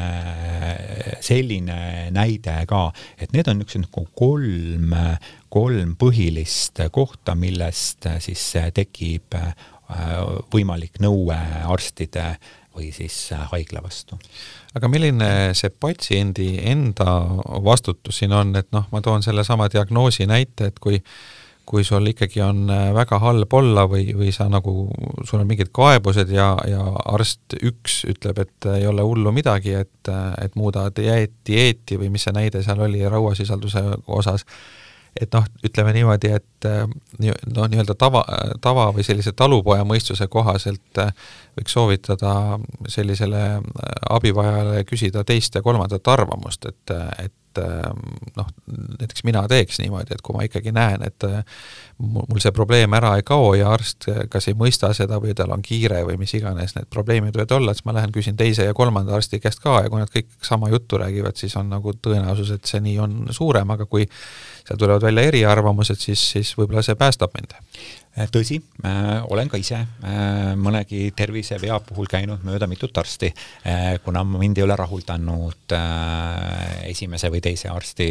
selline 1.20 2.08
näide 2.12 2.56
ka, 2.68 2.86
et 3.20 3.36
need 3.36 3.52
on 3.52 3.60
niisugused 3.60 3.84
nagu 3.84 4.08
kolm, 4.16 4.96
kolm 5.50 5.96
põhilist 6.00 6.80
kohta, 6.92 7.36
millest 7.36 8.08
siis 8.24 8.54
tekib 8.74 9.36
Äh, 9.42 9.54
võimalik 10.54 11.00
nõue 11.04 11.38
arstide 11.68 12.36
või 12.76 12.92
siis 12.96 13.32
äh, 13.34 13.44
haigla 13.52 13.84
vastu. 13.84 14.18
aga 14.76 14.88
milline 14.88 15.52
see 15.58 15.70
patsiendi 15.70 16.54
enda 16.72 17.20
vastutus 17.64 18.22
siin 18.22 18.34
on, 18.36 18.56
et 18.56 18.70
noh, 18.72 18.88
ma 18.92 19.02
toon 19.02 19.24
sellesama 19.24 19.68
diagnoosi 19.72 20.28
näite, 20.30 20.72
et 20.72 20.80
kui 20.80 21.02
kui 21.72 21.86
sul 21.88 22.08
ikkagi 22.10 22.42
on 22.44 22.66
äh, 22.74 22.90
väga 22.96 23.20
halb 23.22 23.54
olla 23.54 23.86
või, 23.88 24.10
või 24.18 24.32
sa 24.36 24.48
nagu, 24.52 24.90
sul 25.24 25.40
on 25.40 25.48
mingid 25.48 25.70
kaebused 25.72 26.32
ja, 26.34 26.56
ja 26.68 26.82
arst 27.14 27.56
üks 27.62 28.02
ütleb, 28.12 28.42
et 28.44 28.68
ei 28.74 28.88
ole 28.90 29.06
hullu 29.06 29.32
midagi, 29.32 29.76
et, 29.84 30.12
et 30.42 30.58
muuda 30.60 30.90
dieet, 30.96 31.38
dieeti 31.48 32.00
või 32.02 32.10
mis 32.12 32.26
see 32.28 32.36
näide 32.36 32.64
seal 32.66 32.82
oli 32.88 33.06
rauasisalduse 33.08 33.84
osas, 34.08 34.44
et 35.20 35.34
noh, 35.36 35.46
ütleme 35.66 35.94
niimoodi, 35.96 36.32
et 36.38 36.68
äh, 36.68 36.86
no 37.56 37.68
nii-öelda 37.68 37.96
tava, 38.00 38.24
tava 38.64 38.88
või 38.96 39.04
sellise 39.06 39.34
talupoja 39.38 39.84
mõistuse 39.88 40.28
kohaselt 40.32 41.02
äh, 41.02 41.12
võiks 41.60 41.76
soovitada 41.76 42.34
sellisele 42.92 43.44
äh, 43.58 43.62
abivajajale 44.10 44.86
küsida 44.88 45.26
teist 45.28 45.56
ja 45.56 45.64
kolmandat 45.66 46.08
arvamust, 46.08 46.70
et, 46.72 46.96
et 47.20 47.62
noh, 48.38 48.48
näiteks 49.12 49.24
mina 49.28 49.48
teeks 49.48 49.80
niimoodi, 49.80 50.16
et 50.16 50.22
kui 50.22 50.36
ma 50.36 50.46
ikkagi 50.48 50.72
näen, 50.72 51.04
et 51.04 51.24
mul 52.00 52.40
see 52.40 52.52
probleem 52.56 52.94
ära 52.98 53.16
ei 53.20 53.24
kao 53.24 53.54
ja 53.56 53.72
arst 53.72 54.08
kas 54.32 54.48
ei 54.48 54.56
mõista 54.58 54.94
seda 54.94 55.20
või 55.22 55.36
tal 55.36 55.52
on 55.52 55.62
kiire 55.62 56.04
või 56.08 56.18
mis 56.18 56.34
iganes 56.34 56.76
need 56.76 56.88
probleemid 56.90 57.36
võivad 57.36 57.56
olla, 57.58 57.74
siis 57.74 57.86
ma 57.86 57.96
lähen 57.98 58.12
küsin 58.12 58.38
teise 58.38 58.66
ja 58.66 58.74
kolmanda 58.74 59.16
arsti 59.16 59.40
käest 59.40 59.62
ka 59.62 59.82
ja 59.84 59.90
kui 59.90 60.00
nad 60.00 60.12
kõik 60.12 60.32
sama 60.42 60.70
juttu 60.72 60.98
räägivad, 61.02 61.36
siis 61.36 61.56
on 61.60 61.70
nagu 61.70 61.94
tõenäosus, 61.94 62.54
et 62.56 62.66
see 62.66 62.82
nii 62.82 62.98
on 63.00 63.18
suurem, 63.32 63.70
aga 63.76 63.86
kui 63.86 64.08
seal 64.68 64.80
tulevad 64.80 65.04
välja 65.04 65.28
eriarvamused, 65.32 66.00
siis, 66.00 66.24
siis 66.36 66.56
võib-olla 66.58 66.84
see 66.86 66.96
päästab 66.96 67.36
mind. 67.36 67.58
Äh, 68.12 68.28
tõsi, 68.28 68.58
äh, 68.84 69.22
olen 69.32 69.48
ka 69.48 69.56
ise 69.56 69.78
äh, 69.80 70.52
mõnegi 70.60 71.14
tervisevea 71.16 71.78
puhul 71.88 72.10
käinud 72.12 72.42
mööda 72.44 72.68
mitut 72.68 72.98
arsti, 73.00 73.30
kuna 74.04 74.24
mind 74.28 74.60
ei 74.60 74.66
ole 74.66 74.76
rahuldanud 74.76 75.76
esimese 76.90 77.30
või 77.32 77.40
teise 77.44 77.70
arsti 77.72 78.08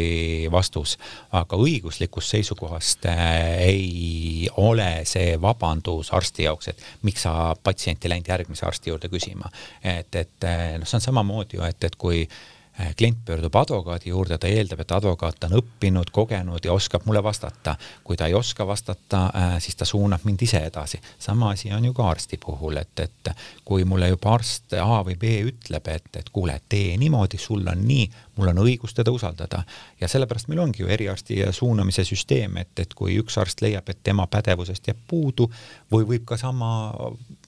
vastus, 0.51 0.95
aga 1.37 1.59
õiguslikust 1.59 2.33
seisukohast 2.33 3.05
ei 3.11 4.47
ole 4.57 5.03
see 5.05 5.35
vabandus 5.41 6.09
arsti 6.17 6.47
jaoks, 6.47 6.71
et 6.71 6.81
miks 7.05 7.27
sa 7.27 7.53
patsienti 7.53 8.09
läinud 8.09 8.31
järgmise 8.33 8.65
arsti 8.65 8.89
juurde 8.89 9.11
küsima. 9.11 9.51
et, 9.83 10.15
et 10.15 10.49
noh, 10.79 10.87
see 10.87 10.97
on 10.97 11.05
samamoodi 11.05 11.59
ju, 11.59 11.67
et, 11.67 11.83
et 11.83 11.99
kui 11.99 12.25
klient 12.97 13.17
pöördub 13.25 13.55
advokaadi 13.55 14.09
juurde, 14.09 14.37
ta 14.37 14.47
eeldab, 14.47 14.79
et 14.79 14.91
advokaat 14.95 15.43
on 15.43 15.57
õppinud, 15.59 16.11
kogenud 16.11 16.65
ja 16.65 16.73
oskab 16.73 17.05
mulle 17.05 17.23
vastata. 17.23 17.75
kui 18.03 18.17
ta 18.17 18.27
ei 18.27 18.33
oska 18.33 18.67
vastata, 18.67 19.25
eh, 19.35 19.59
siis 19.59 19.75
ta 19.75 19.85
suunab 19.85 20.23
mind 20.23 20.41
ise 20.41 20.57
edasi. 20.57 21.01
sama 21.19 21.49
asi 21.49 21.73
on 21.73 21.85
ju 21.85 21.93
ka 21.93 22.09
arsti 22.09 22.37
puhul, 22.37 22.77
et, 22.77 22.99
et 22.99 23.29
kui 23.65 23.83
mulle 23.85 24.07
juba 24.07 24.33
arst 24.33 24.73
A 24.73 25.03
või 25.03 25.15
B 25.15 25.23
ütleb, 25.51 25.87
et, 25.87 26.15
et 26.15 26.29
kuule, 26.29 26.61
tee 26.69 26.97
niimoodi, 26.97 27.37
sul 27.37 27.67
on 27.67 27.87
nii, 27.87 28.09
mul 28.35 28.51
on 28.51 28.61
õigus 28.63 28.93
teda 28.95 29.11
usaldada. 29.11 29.63
ja 30.01 30.07
sellepärast 30.07 30.47
meil 30.47 30.59
ongi 30.59 30.83
ju 30.83 30.87
eriarsti 30.87 31.39
suunamise 31.51 32.03
süsteem, 32.07 32.57
et, 32.57 32.71
et 32.79 32.93
kui 32.93 33.17
üks 33.19 33.37
arst 33.41 33.61
leiab, 33.61 33.89
et 33.89 33.99
tema 34.03 34.27
pädevusest 34.27 34.87
jääb 34.87 35.01
puudu 35.07 35.49
või 35.91 36.07
võib 36.13 36.25
ka 36.25 36.37
sama, 36.37 36.93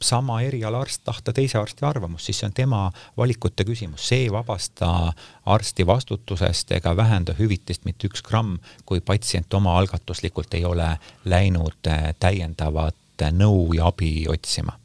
sama 0.01 0.41
erialaarst 0.41 1.03
tahta 1.05 1.33
teise 1.33 1.57
arsti 1.57 1.85
arvamust, 1.85 2.25
siis 2.25 2.41
see 2.41 2.49
on 2.49 2.57
tema 2.57 2.83
valikute 3.17 3.65
küsimus, 3.67 4.07
see 4.07 4.25
ei 4.25 4.31
vabasta 4.31 5.13
arsti 5.45 5.87
vastutusest 5.87 6.71
ega 6.71 6.95
vähenda 6.97 7.35
hüvitist 7.39 7.85
mitte 7.85 8.07
üks 8.07 8.23
gramm, 8.23 8.59
kui 8.85 9.01
patsient 9.01 9.53
omaalgatuslikult 9.53 10.53
ei 10.53 10.65
ole 10.65 10.97
läinud 11.25 11.91
täiendavat 12.19 12.95
nõu 13.31 13.69
ja 13.77 13.87
abi 13.87 14.25
otsima 14.27 14.82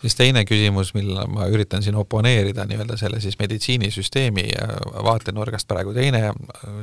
siis 0.00 0.16
teine 0.16 0.44
küsimus, 0.48 0.94
millele 0.94 1.26
ma 1.30 1.48
üritan 1.52 1.82
siin 1.84 1.98
oponeerida 2.00 2.64
nii-öelda 2.68 2.96
selle 3.00 3.20
siis 3.20 3.38
meditsiinisüsteemi 3.38 4.46
vaatenurgast 5.04 5.68
praegu, 5.68 5.94
teine 5.96 6.30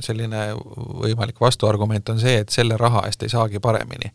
selline 0.06 0.50
võimalik 0.58 1.42
vastuargument 1.42 2.14
on 2.14 2.22
see, 2.22 2.38
et 2.44 2.54
selle 2.54 2.78
raha 2.78 3.08
eest 3.08 3.26
ei 3.26 3.34
saagi 3.34 3.60
paremini. 3.64 4.14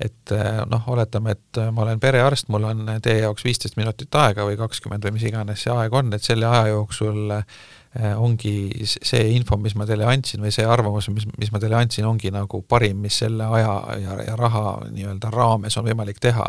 et 0.00 0.32
noh, 0.70 0.86
oletame, 0.88 1.34
et 1.36 1.58
ma 1.76 1.82
olen 1.82 2.00
perearst, 2.00 2.48
mul 2.48 2.64
on 2.64 2.86
teie 3.04 3.18
jaoks 3.20 3.44
viisteist 3.44 3.76
minutit 3.76 4.14
aega 4.16 4.46
või 4.48 4.56
kakskümmend 4.56 5.04
või 5.04 5.18
mis 5.18 5.26
iganes 5.28 5.66
see 5.66 5.74
aeg 5.74 5.92
on, 5.92 6.14
et 6.16 6.24
selle 6.24 6.46
aja 6.48 6.70
jooksul 6.72 7.34
äh, 7.36 7.44
Äh, 7.44 7.79
ongi 7.98 8.84
see 8.86 9.32
info, 9.34 9.56
mis 9.58 9.74
ma 9.74 9.82
teile 9.82 10.04
andsin 10.06 10.38
või 10.44 10.52
see 10.54 10.62
arvamus, 10.62 11.08
mis, 11.10 11.24
mis 11.40 11.48
ma 11.50 11.58
teile 11.58 11.74
andsin, 11.74 12.06
ongi 12.06 12.30
nagu 12.30 12.60
parim, 12.62 13.00
mis 13.02 13.16
selle 13.18 13.48
aja 13.58 13.72
ja, 13.98 14.18
ja 14.28 14.36
raha 14.38 14.76
nii-öelda 14.94 15.32
raames 15.34 15.74
on 15.80 15.88
võimalik 15.88 16.20
teha. 16.22 16.46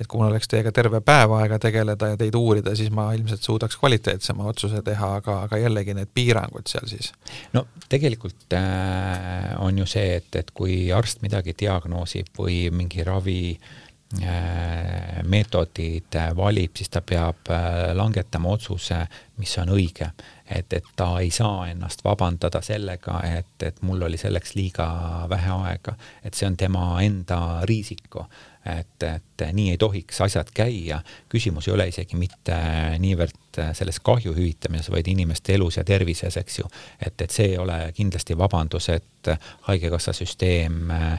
et 0.00 0.06
kui 0.06 0.20
mul 0.20 0.30
oleks 0.30 0.48
teiega 0.48 0.72
terve 0.72 1.02
päev 1.04 1.34
aega 1.36 1.58
tegeleda 1.60 2.08
ja 2.14 2.16
teid 2.16 2.38
uurida, 2.38 2.72
siis 2.76 2.88
ma 2.94 3.10
ilmselt 3.12 3.44
suudaks 3.44 3.76
kvaliteetsema 3.76 4.46
otsuse 4.48 4.80
teha, 4.82 5.10
aga, 5.20 5.42
aga 5.44 5.60
jällegi 5.60 5.92
need 5.98 6.08
piirangud 6.14 6.70
seal 6.70 6.88
siis. 6.88 7.12
no 7.52 7.66
tegelikult 7.88 8.56
äh, 8.56 9.58
on 9.60 9.82
ju 9.82 9.86
see, 9.86 10.16
et, 10.22 10.30
et 10.40 10.54
kui 10.56 10.86
arst 10.94 11.20
midagi 11.20 11.52
diagnoosib 11.58 12.32
või 12.38 12.62
mingi 12.72 13.04
ravi 13.04 13.42
äh, 13.52 15.20
meetodid 15.28 16.16
valib, 16.36 16.72
siis 16.80 16.88
ta 16.96 17.04
peab 17.04 17.52
äh, 17.52 17.92
langetama 17.98 18.56
otsuse, 18.56 19.04
mis 19.36 19.52
on 19.60 19.76
õige 19.76 20.08
et, 20.50 20.72
et 20.72 20.84
ta 20.96 21.08
ei 21.20 21.30
saa 21.30 21.68
ennast 21.68 22.04
vabandada 22.04 22.60
sellega, 22.64 23.20
et, 23.38 23.62
et 23.62 23.82
mul 23.82 24.02
oli 24.02 24.18
selleks 24.20 24.54
liiga 24.56 24.88
vähe 25.28 25.50
aega, 25.54 25.94
et 26.24 26.34
see 26.34 26.48
on 26.48 26.56
tema 26.56 26.86
enda 27.04 27.40
riisiku. 27.68 28.26
et, 28.68 29.02
et 29.02 29.42
nii 29.52 29.70
ei 29.70 29.78
tohiks 29.80 30.20
asjad 30.20 30.50
käia, 30.54 30.98
küsimus 31.32 31.68
ei 31.68 31.74
ole 31.74 31.86
isegi 31.88 32.18
mitte 32.20 32.56
niivõrd 33.00 33.60
selles 33.72 34.00
kahju 34.04 34.34
hüvitamises, 34.36 34.90
vaid 34.92 35.08
inimeste 35.08 35.54
elus 35.54 35.78
ja 35.78 35.84
tervises, 35.84 36.36
eks 36.36 36.58
ju. 36.58 36.68
et, 37.00 37.20
et 37.20 37.30
see 37.30 37.54
ei 37.54 37.58
ole 37.58 37.78
kindlasti 37.96 38.36
vabandus, 38.38 38.90
et 38.92 39.32
Haigekassa 39.68 40.12
süsteem 40.12 40.90
äh, 40.90 41.16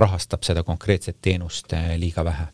rahastab 0.00 0.42
seda 0.42 0.62
konkreetset 0.62 1.20
teenust 1.22 1.72
liiga 1.98 2.24
vähe 2.24 2.48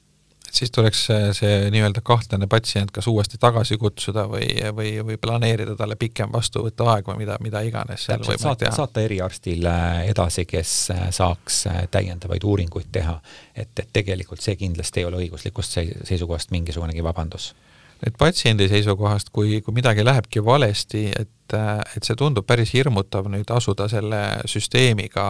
siis 0.52 0.70
tuleks 0.74 1.04
see, 1.08 1.28
see 1.36 1.70
nii-öelda 1.72 2.02
kahtlane 2.04 2.48
patsient 2.50 2.90
kas 2.94 3.06
uuesti 3.10 3.38
tagasi 3.40 3.78
kutsuda 3.80 4.24
või, 4.30 4.48
või, 4.74 4.92
või 5.04 5.18
planeerida 5.20 5.76
talle 5.78 5.96
pikem 6.00 6.32
vastuvõtuaeg 6.32 7.08
või 7.08 7.22
mida, 7.22 7.38
mida 7.44 7.62
iganes 7.66 8.06
seal 8.08 8.22
võimalik 8.22 8.42
saata, 8.44 8.64
teha. 8.64 8.74
saata 8.76 9.04
eriarstile 9.04 9.76
edasi, 10.08 10.44
kes 10.48 10.74
saaks 11.14 11.62
täiendavaid 11.94 12.44
uuringuid 12.44 12.90
teha. 12.92 13.18
et, 13.54 13.72
et 13.76 13.88
tegelikult 13.92 14.44
see 14.44 14.56
kindlasti 14.56 15.02
ei 15.02 15.08
ole 15.08 15.24
õiguslikust 15.24 15.80
seisukohast 16.08 16.54
mingisugunegi 16.54 17.04
vabandus 17.04 17.52
nüüd 17.98 18.14
patsiendi 18.18 18.68
seisukohast, 18.70 19.32
kui, 19.34 19.58
kui 19.66 19.74
midagi 19.74 20.04
lähebki 20.06 20.38
valesti, 20.44 21.08
et, 21.18 21.54
et 21.96 22.06
see 22.06 22.14
tundub 22.18 22.46
päris 22.46 22.70
hirmutav 22.76 23.26
nüüd 23.32 23.50
asuda 23.50 23.88
selle 23.90 24.20
süsteemiga 24.46 25.24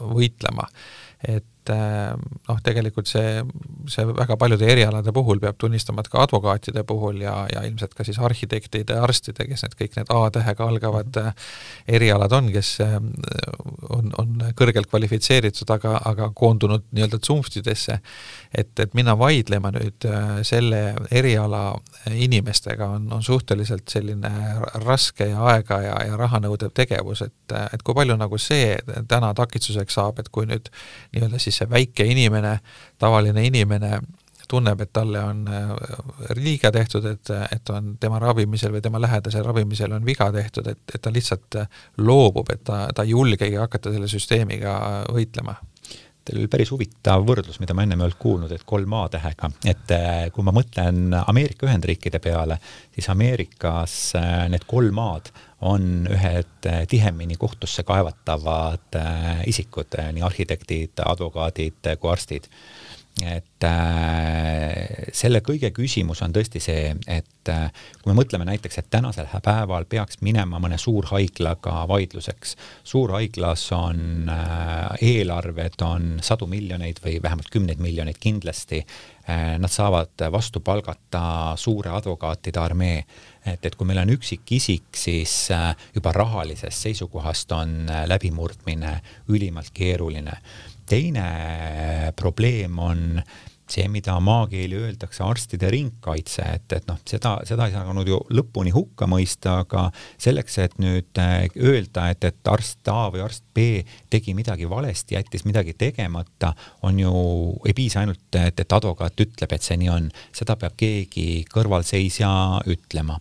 võitlema 0.00 0.64
et 1.26 1.44
noh, 1.74 2.60
tegelikult 2.64 3.08
see, 3.10 3.42
see 3.90 4.06
väga 4.08 4.36
paljude 4.40 4.66
erialade 4.68 5.12
puhul 5.14 5.40
peab 5.42 5.58
tunnistama, 5.60 6.04
et 6.04 6.10
ka 6.12 6.22
advokaatide 6.24 6.84
puhul 6.88 7.22
ja, 7.24 7.34
ja 7.52 7.64
ilmselt 7.68 7.94
ka 7.96 8.06
siis 8.06 8.18
arhitektide 8.22 8.96
ja 8.96 9.04
arstide, 9.06 9.46
kes 9.48 9.64
need 9.64 9.76
kõik 9.78 9.98
need 9.98 10.12
A-tähega 10.18 10.68
algavad 10.68 11.20
erialad 11.88 12.34
on, 12.36 12.50
kes 12.54 12.74
on, 12.82 14.12
on 14.18 14.36
kõrgelt 14.58 14.90
kvalifitseeritud, 14.90 15.70
aga, 15.74 15.96
aga 16.08 16.30
koondunud 16.34 16.86
nii-öelda 16.92 17.20
tsunftidesse, 17.22 17.98
et, 18.52 18.72
et 18.78 18.96
minna 18.98 19.16
vaidlema 19.18 19.72
nüüd 19.74 20.08
selle 20.46 20.82
eriala 21.10 21.62
inimestega 22.12 22.88
on, 22.96 23.08
on 23.12 23.22
suhteliselt 23.22 23.88
selline 23.92 24.32
raske 24.84 25.28
ja 25.30 25.42
aega 25.52 25.80
ja, 25.84 25.96
ja 26.08 26.16
raha 26.20 26.40
nõudev 26.44 26.72
tegevus, 26.76 27.22
et, 27.26 27.56
et 27.72 27.84
kui 27.84 27.96
palju 27.96 28.16
nagu 28.18 28.38
see 28.40 28.76
täna 29.08 29.32
takistuseks 29.36 29.98
saab, 29.98 30.22
et 30.22 30.30
kui 30.32 30.48
nüüd 30.48 30.70
nii-öelda 31.14 31.40
siis 31.42 31.57
see 31.58 31.70
väike 31.70 32.06
inimene, 32.08 32.58
tavaline 32.98 33.44
inimene 33.46 33.98
tunneb, 34.48 34.80
et 34.80 34.92
talle 34.92 35.22
on 35.22 35.44
äh, 35.52 35.72
liiga 36.38 36.72
tehtud, 36.72 37.04
et, 37.10 37.32
et 37.52 37.72
on 37.74 37.94
tema 38.00 38.20
ravimisel 38.22 38.72
või 38.74 38.84
tema 38.84 39.00
lähedase 39.02 39.42
ravimisel 39.44 39.92
on 39.92 40.06
viga 40.06 40.30
tehtud, 40.32 40.70
et, 40.72 40.80
et 40.94 41.02
ta 41.04 41.12
lihtsalt 41.12 41.60
loobub, 42.00 42.48
et 42.54 42.64
ta, 42.64 42.86
ta 42.94 43.04
ei 43.04 43.12
julgegi 43.12 43.58
hakata 43.60 43.92
selle 43.92 44.08
süsteemiga 44.10 44.78
võitlema. 45.12 45.58
Teil 46.28 46.42
oli 46.42 46.50
päris 46.52 46.70
huvitav 46.74 47.22
võrdlus, 47.24 47.56
mida 47.60 47.72
ma 47.76 47.84
ennem 47.86 48.02
ei 48.02 48.08
olnud 48.08 48.18
kuulnud, 48.20 48.50
et 48.52 48.64
kolm 48.68 48.96
A-tähega, 49.00 49.52
et 49.68 49.94
äh, 49.96 50.16
kui 50.32 50.44
ma 50.44 50.52
mõtlen 50.56 51.12
Ameerika 51.24 51.68
Ühendriikide 51.68 52.20
peale, 52.24 52.58
siis 52.94 53.08
Ameerikas 53.12 54.00
äh, 54.18 54.42
need 54.52 54.66
kolm 54.68 55.00
A-d 55.04 55.32
on 55.60 56.06
ühed 56.10 56.66
äh, 56.66 56.84
tihemini 56.88 57.36
kohtusse 57.36 57.82
kaevatavad 57.82 58.98
isikud, 59.46 59.98
nii 60.12 60.22
arhitektid, 60.22 61.02
advokaadid 61.04 61.94
kui 61.98 62.12
arstid. 62.12 62.46
Et 63.18 63.64
äh, 63.66 65.08
selle 65.16 65.40
kõige 65.42 65.70
küsimus 65.74 66.20
on 66.22 66.34
tõesti 66.34 66.60
see, 66.62 66.92
et 67.10 67.50
äh, 67.50 67.66
kui 67.98 68.12
me 68.12 68.16
mõtleme 68.20 68.46
näiteks, 68.46 68.78
et 68.78 68.90
tänasel 68.92 69.26
päeval 69.42 69.88
peaks 69.90 70.20
minema 70.22 70.60
mõne 70.62 70.78
suurhaiglaga 70.78 71.82
vaidluseks, 71.90 72.54
suurhaiglas 72.86 73.64
on 73.74 74.30
äh, 74.30 75.02
eelarved 75.02 75.82
on 75.86 76.10
sadu 76.22 76.46
miljoneid 76.50 77.02
või 77.02 77.18
vähemalt 77.22 77.50
kümneid 77.50 77.82
miljoneid 77.82 78.20
kindlasti. 78.22 78.84
Äh,, 79.28 79.56
nad 79.58 79.72
saavad 79.72 80.28
vastu 80.32 80.62
palgata 80.64 81.56
suure 81.58 81.90
advokaatide 81.98 82.62
armee, 82.62 83.02
et, 83.52 83.64
et 83.66 83.76
kui 83.76 83.88
meil 83.88 84.00
on 84.02 84.12
üksikisik, 84.14 84.88
siis 84.96 85.34
äh, 85.54 85.70
juba 85.94 86.12
rahalisest 86.16 86.88
seisukohast 86.88 87.52
on 87.56 87.76
äh, 87.88 88.04
läbimurdmine 88.10 88.98
ülimalt 89.28 89.72
keeruline. 89.74 90.38
Teine 90.88 91.28
probleem 92.16 92.78
on 92.80 93.22
see, 93.72 93.86
mida 93.92 94.16
maakeeli 94.24 94.78
öeldakse 94.78 95.24
arstide 95.24 95.70
ringkaitse, 95.72 96.44
et, 96.58 96.72
et 96.76 96.88
noh, 96.88 96.98
seda, 97.08 97.36
seda 97.48 97.68
ei 97.68 97.74
saa 97.74 97.94
nüüd 97.96 98.10
ju 98.10 98.20
lõpuni 98.34 98.72
hukka 98.74 99.08
mõista, 99.10 99.58
aga 99.64 99.88
selleks, 100.20 100.58
et 100.64 100.78
nüüd 100.82 101.20
äh, 101.22 101.46
öelda, 101.56 102.08
et, 102.12 102.24
et 102.28 102.52
arst 102.52 102.88
A 102.92 103.08
või 103.14 103.24
arst 103.24 103.44
B 103.54 103.84
tegi 104.10 104.34
midagi 104.38 104.68
valesti, 104.70 105.16
jättis 105.18 105.44
midagi 105.48 105.76
tegemata, 105.78 106.54
on 106.88 106.98
ju, 107.02 107.12
ei 107.68 107.76
piisa 107.76 108.02
ainult, 108.04 108.26
et, 108.34 108.64
et 108.64 108.78
advokaat 108.78 109.26
ütleb, 109.26 109.54
et 109.54 109.64
see 109.64 109.78
nii 109.80 109.92
on, 109.92 110.10
seda 110.36 110.56
peab 110.60 110.76
keegi 110.78 111.44
kõrvalseisja 111.52 112.32
ütlema 112.72 113.18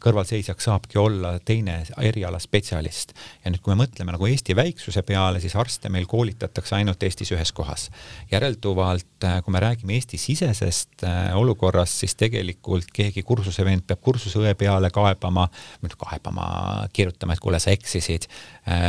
kõrvalseisjaks 0.00 0.64
saabki 0.64 0.98
olla 0.98 1.34
teine 1.44 1.82
erialaspetsialist. 2.00 3.12
ja 3.44 3.50
nüüd, 3.50 3.60
kui 3.62 3.74
me 3.74 3.82
mõtleme 3.82 4.14
nagu 4.14 4.26
Eesti 4.26 4.56
väiksuse 4.56 5.02
peale, 5.02 5.40
siis 5.40 5.56
arste 5.56 5.90
meil 5.92 6.06
koolitatakse 6.08 6.76
ainult 6.78 7.02
Eestis 7.02 7.32
ühes 7.36 7.52
kohas. 7.52 7.90
järelduvalt, 8.30 9.24
äh, 9.24 9.42
kui 9.44 9.52
me 9.52 9.60
räägime 9.60 9.98
Eesti-sisesest 9.98 11.04
äh, 11.04 11.36
olukorrast, 11.36 12.00
siis 12.00 12.14
tegelikult 12.14 12.88
keegi 12.92 13.22
kursuse 13.22 13.64
vend 13.64 13.84
peab 13.86 14.00
kursuse 14.00 14.40
õe 14.40 14.54
peale 14.54 14.90
kaebama, 14.90 15.48
kaebama, 15.98 16.48
kirjutama, 16.92 17.32
et 17.32 17.40
kuule, 17.40 17.60
sa 17.60 17.70
eksisid 17.70 18.28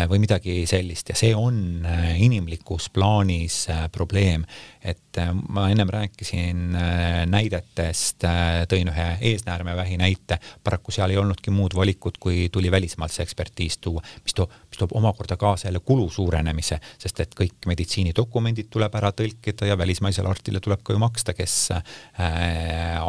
või 0.10 0.20
midagi 0.20 0.66
sellist 0.68 1.10
ja 1.10 1.16
see 1.16 1.32
on 1.36 1.86
inimlikus 2.20 2.90
plaanis 2.92 3.66
probleem 3.92 4.44
et 4.82 5.18
äh, 5.18 5.32
ma 5.50 5.68
ennem 5.70 5.90
rääkisin 5.92 6.76
äh, 6.76 7.26
näidetest, 7.28 8.24
äh, 8.24 8.64
tõin 8.72 8.92
ühe 8.92 9.08
eesnäärmevähi 9.32 9.98
näite, 10.00 10.40
paraku 10.70 10.94
seal 10.94 11.14
ei 11.14 11.20
olnudki 11.20 11.54
muud 11.54 11.76
valikut, 11.76 12.20
kui 12.22 12.48
tuli 12.54 12.72
välismaalt 12.72 13.14
see 13.16 13.26
ekspertiis 13.26 13.80
tuua, 13.84 14.04
mis 14.24 14.38
toob, 14.38 14.54
mis 14.70 14.82
toob 14.82 14.96
omakorda 15.00 15.38
kaasa 15.42 15.68
jälle 15.68 15.82
kulu 15.86 16.10
suurenemise, 16.14 16.80
sest 17.02 17.24
et 17.26 17.34
kõik 17.38 17.70
meditsiinidokumendid 17.70 18.70
tuleb 18.70 18.96
ära 19.02 19.12
tõlkida 19.16 19.70
ja 19.72 19.78
välismaisele 19.78 20.30
arstile 20.30 20.62
tuleb 20.64 20.84
ka 20.84 20.94
ju 20.94 21.02
maksta, 21.02 21.34
kes 21.38 21.58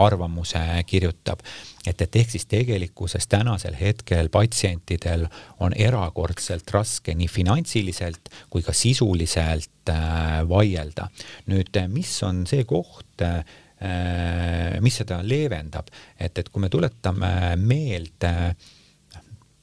arvamuse 0.08 0.64
kirjutab 0.87 1.44
et, 1.87 2.00
et 2.02 2.16
ehk 2.20 2.34
siis 2.34 2.46
tegelikkuses 2.50 3.26
tänasel 3.30 3.76
hetkel 3.78 4.28
patsientidel 4.32 5.26
on 5.64 5.74
erakordselt 5.76 6.70
raske 6.74 7.14
nii 7.16 7.28
finantsiliselt 7.30 8.30
kui 8.52 8.64
ka 8.66 8.74
sisuliselt 8.76 9.92
äh, 9.92 10.40
vaielda. 10.48 11.08
nüüd, 11.50 11.72
äh, 11.76 11.88
mis 11.88 12.12
on 12.26 12.44
see 12.50 12.64
koht 12.68 13.24
äh,, 13.24 13.44
mis 13.80 14.98
seda 15.00 15.22
leevendab, 15.24 15.86
et, 16.20 16.36
et 16.36 16.48
kui 16.52 16.60
me 16.60 16.68
tuletame 16.68 17.30
meelde 17.56 18.32
äh, 18.50 18.68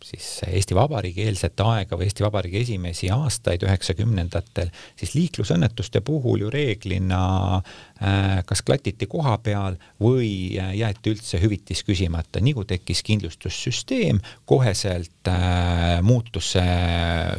siis 0.07 0.41
Eesti 0.47 0.75
Vabariigi 0.75 1.25
eelset 1.27 1.59
aega 1.63 1.97
või 1.97 2.07
Eesti 2.07 2.23
Vabariigi 2.23 2.61
esimesi 2.61 3.09
aastaid 3.13 3.63
üheksakümnendatel, 3.65 4.69
siis 4.99 5.13
liiklusõnnetuste 5.17 6.01
puhul 6.05 6.45
ju 6.45 6.51
reeglina 6.53 7.21
äh, 7.57 8.39
kas 8.47 8.63
klatiti 8.65 9.09
koha 9.11 9.37
peal 9.43 9.77
või 10.03 10.29
äh, 10.59 10.73
jäeti 10.79 11.13
üldse 11.15 11.41
hüvitis 11.43 11.83
küsimata, 11.87 12.41
nii 12.43 12.55
kui 12.57 12.69
tekkis 12.69 13.03
kindlustussüsteem, 13.07 14.21
koheselt 14.45 15.31
äh, 15.31 15.99
muutus 16.05 16.53
see 16.55 16.77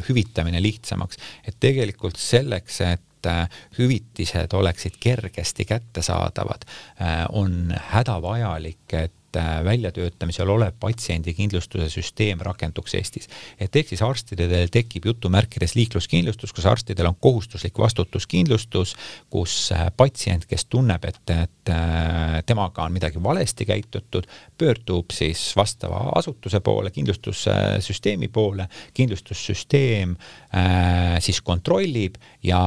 hüvitamine 0.09 0.61
lihtsamaks, 0.63 1.19
et 1.47 1.57
tegelikult 1.59 2.19
selleks, 2.21 2.81
et 2.85 3.05
äh, 3.25 3.49
hüvitised 3.77 4.53
oleksid 4.53 4.99
kergesti 4.99 5.65
kättesaadavad, 5.65 6.65
äh, 7.01 7.25
on 7.29 7.73
hädavajalik, 7.91 8.93
et 8.93 9.13
väljatöötamisel 9.35 10.49
olev 10.49 10.73
patsiendikindlustuse 10.79 11.89
süsteem 11.89 12.39
rakenduks 12.41 12.95
Eestis. 12.95 13.29
et 13.59 13.75
ehk 13.75 13.87
siis 13.87 14.01
arstidel 14.01 14.67
tekib 14.71 15.05
jutumärkides 15.05 15.75
liikluskindlustus, 15.75 16.53
kus 16.53 16.65
arstidel 16.65 17.05
on 17.05 17.15
kohustuslik 17.19 17.77
vastutuskindlustus, 17.79 18.95
kus 19.29 19.71
äh, 19.71 19.87
patsient, 19.97 20.45
kes 20.45 20.65
tunneb, 20.65 21.05
et, 21.05 21.21
et 21.29 21.73
äh, 21.73 22.39
temaga 22.45 22.83
on 22.83 22.93
midagi 22.93 23.23
valesti 23.23 23.65
käitutud, 23.65 24.27
pöördub 24.57 25.11
siis 25.13 25.55
vastava 25.55 26.01
asutuse 26.15 26.59
poole, 26.59 26.91
kindlustussüsteemi 26.91 28.27
poole, 28.27 28.67
kindlustussüsteem 28.93 30.15
äh, 30.15 31.19
siis 31.19 31.41
kontrollib 31.41 32.15
ja 32.43 32.61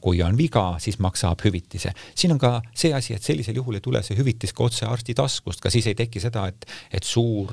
kui 0.00 0.22
on 0.22 0.36
viga, 0.38 0.76
siis 0.78 0.98
maksab 0.98 1.42
hüvitise. 1.44 1.92
siin 2.14 2.32
on 2.32 2.38
ka 2.38 2.60
see 2.74 2.94
asi, 2.94 3.14
et 3.14 3.22
sellisel 3.22 3.56
juhul 3.56 3.78
ei 3.78 3.84
tule 3.84 4.02
see 4.06 4.16
hüvitis 4.18 4.54
ka 4.56 4.64
otse 4.64 4.86
arsti 4.86 5.14
taskust, 5.14 5.60
ka 5.60 5.70
siis 5.70 5.86
ei 5.86 5.94
teki 5.94 6.05
teki 6.06 6.22
seda, 6.22 6.46
et, 6.48 6.66
et 6.94 7.04
suur, 7.04 7.52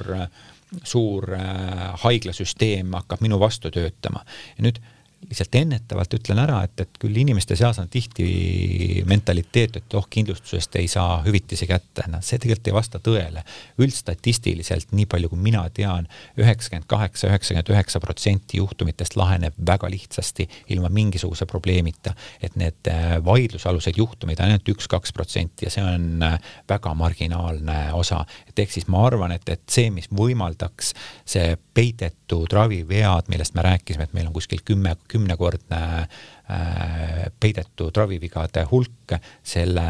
suur 0.87 1.29
äh, 1.37 1.85
haiglasüsteem 2.05 2.93
hakkab 3.01 3.25
minu 3.25 3.39
vastu 3.41 3.71
töötama. 3.73 4.23
ja 4.57 4.67
nüüd 4.69 4.81
lihtsalt 5.29 5.55
ennetavalt 5.55 6.13
ütlen 6.17 6.39
ära, 6.43 6.59
et, 6.65 6.79
et 6.83 6.97
küll 7.01 7.17
inimeste 7.17 7.55
seas 7.59 7.79
on 7.81 7.89
tihti 7.91 9.03
mentaliteet, 9.09 9.77
et 9.79 9.95
oh, 9.97 10.05
kindlustusest 10.09 10.75
ei 10.79 10.87
saa 10.91 11.21
hüvitisi 11.25 11.67
kätte, 11.69 12.05
noh, 12.11 12.21
see 12.25 12.39
tegelikult 12.41 12.69
ei 12.69 12.75
vasta 12.75 13.01
tõele. 13.03 13.43
üldstatistiliselt, 13.83 14.91
nii 14.91 15.05
palju 15.09 15.31
kui 15.31 15.41
mina 15.41 15.63
tean, 15.73 16.07
üheksakümmend 16.39 16.87
kaheksa, 16.89 17.27
üheksakümmend 17.31 17.71
üheksa 17.73 18.01
protsenti 18.03 18.59
juhtumitest 18.61 19.17
laheneb 19.19 19.57
väga 19.67 19.89
lihtsasti, 19.89 20.47
ilma 20.75 20.89
mingisuguse 20.89 21.45
probleemita. 21.45 22.13
et 22.41 22.55
need 22.55 22.87
äh, 22.91 23.17
vaidlusalused 23.25 23.97
juhtumid 23.97 24.39
ainult 24.39 24.69
üks-kaks 24.69 25.13
protsenti 25.13 25.65
ja 25.65 25.71
see 25.73 25.83
on 25.83 26.23
äh, 26.23 26.39
väga 26.69 26.93
marginaalne 26.93 27.93
osa. 27.93 28.25
et 28.47 28.59
ehk 28.59 28.71
siis 28.71 28.87
ma 28.87 29.05
arvan, 29.07 29.31
et, 29.31 29.49
et 29.49 29.63
see, 29.69 29.89
mis 29.89 30.09
võimaldaks 30.11 30.93
see 31.25 31.57
peidetud 31.73 32.51
ravivead, 32.53 33.29
millest 33.31 33.55
me 33.55 33.65
rääkisime, 33.65 34.03
et 34.03 34.13
meil 34.13 34.27
on 34.27 34.33
kuskil 34.33 34.61
kümme 34.65 34.95
kümnekordne 35.13 35.81
äh, 36.03 37.27
peidetud 37.39 37.95
ravivigade 37.97 38.65
hulk, 38.71 39.17
selle 39.43 39.85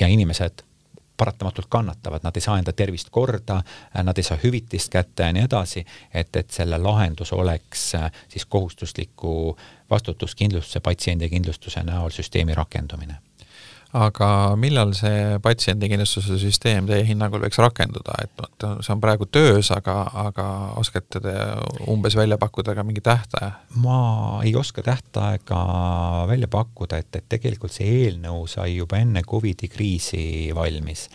ja 0.00 0.08
inimesed 0.08 0.64
paratamatult 1.16 1.66
kannatavad, 1.72 2.24
nad 2.24 2.36
ei 2.36 2.44
saa 2.44 2.58
enda 2.60 2.72
tervist 2.76 3.08
korda, 3.10 3.62
nad 4.02 4.18
ei 4.18 4.24
saa 4.24 4.36
hüvitist 4.42 4.92
kätte 4.92 5.28
ja 5.28 5.32
nii 5.32 5.46
edasi, 5.48 5.84
et, 6.12 6.36
et 6.36 6.50
selle 6.52 6.78
lahendus 6.82 7.32
oleks 7.32 7.94
äh, 7.96 8.10
siis 8.28 8.44
kohustusliku 8.46 9.56
vastutuskindlustuse, 9.90 10.80
patsiendikindlustuse 10.80 11.84
näol 11.88 12.12
süsteemi 12.12 12.54
rakendumine 12.54 13.16
aga 13.94 14.28
millal 14.58 14.92
see 14.98 15.36
patsiendikindlustuse 15.42 16.38
süsteem 16.40 16.88
teie 16.88 17.04
hinnangul 17.06 17.44
võiks 17.44 17.60
rakenduda, 17.62 18.16
et 18.24 18.32
vot 18.40 18.66
see 18.84 18.92
on 18.94 19.02
praegu 19.02 19.28
töös, 19.30 19.70
aga, 19.74 19.94
aga 20.26 20.46
oskate 20.80 21.22
te 21.22 21.36
umbes 21.92 22.16
välja 22.18 22.38
pakkuda 22.40 22.74
ka 22.76 22.84
mingi 22.86 23.04
tähtaja? 23.04 23.52
ma 23.82 24.00
ei 24.44 24.56
oska 24.58 24.82
tähtaega 24.86 25.60
välja 26.30 26.50
pakkuda, 26.50 27.00
et, 27.02 27.14
et 27.16 27.28
tegelikult 27.36 27.74
see 27.76 28.02
eelnõu 28.02 28.46
sai 28.50 28.76
juba 28.76 29.00
enne 29.02 29.22
Covidi 29.26 29.70
kriisi 29.70 30.52
valmis 30.54 31.08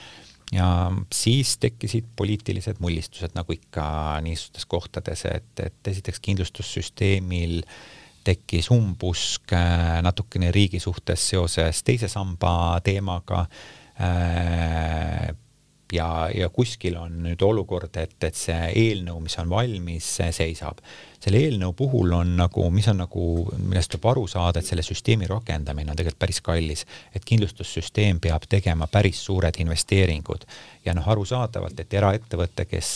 ja 0.52 0.68
siis 1.14 1.58
tekkisid 1.64 2.12
poliitilised 2.16 2.80
mullistused, 2.84 3.36
nagu 3.36 3.56
ikka 3.56 4.20
niisugustes 4.24 4.68
kohtades, 4.68 5.26
et, 5.30 5.52
et 5.64 5.92
esiteks 5.92 6.20
kindlustussüsteemil 6.24 7.62
äh, 7.62 7.76
tekkis 8.24 8.72
umbusk 8.72 9.54
äh, 9.54 10.02
natukene 10.06 10.52
riigi 10.52 10.80
suhtes 10.80 11.30
seoses 11.30 11.84
teise 11.84 12.10
samba 12.12 12.80
teemaga 12.84 13.46
äh, 14.00 15.34
ja, 15.94 16.30
ja 16.36 16.50
kuskil 16.50 16.98
on 17.00 17.22
nüüd 17.26 17.42
olukord, 17.46 17.96
et, 18.00 18.18
et 18.24 18.38
see 18.38 18.72
eelnõu, 18.84 19.20
mis 19.26 19.38
on 19.42 19.50
valmis, 19.50 20.08
seisab. 20.32 20.82
selle 21.22 21.38
eelnõu 21.38 21.74
puhul 21.78 22.14
on 22.18 22.36
nagu, 22.38 22.64
mis 22.74 22.88
on 22.88 23.04
nagu, 23.04 23.26
millest 23.58 23.92
tuleb 23.94 24.08
aru 24.14 24.26
saada, 24.28 24.60
et 24.60 24.66
selle 24.66 24.84
süsteemi 24.86 25.30
rakendamine 25.30 25.92
on 25.92 25.98
tegelikult 25.98 26.20
päris 26.20 26.42
kallis. 26.42 26.86
et 27.16 27.26
kindlustussüsteem 27.26 28.20
peab 28.20 28.48
tegema 28.50 28.88
päris 28.88 29.26
suured 29.26 29.60
investeeringud 29.60 30.46
ja 30.86 30.94
noh, 30.94 31.08
arusaadavalt, 31.08 31.80
et 31.80 31.94
eraettevõte, 31.94 32.66
kes 32.66 32.92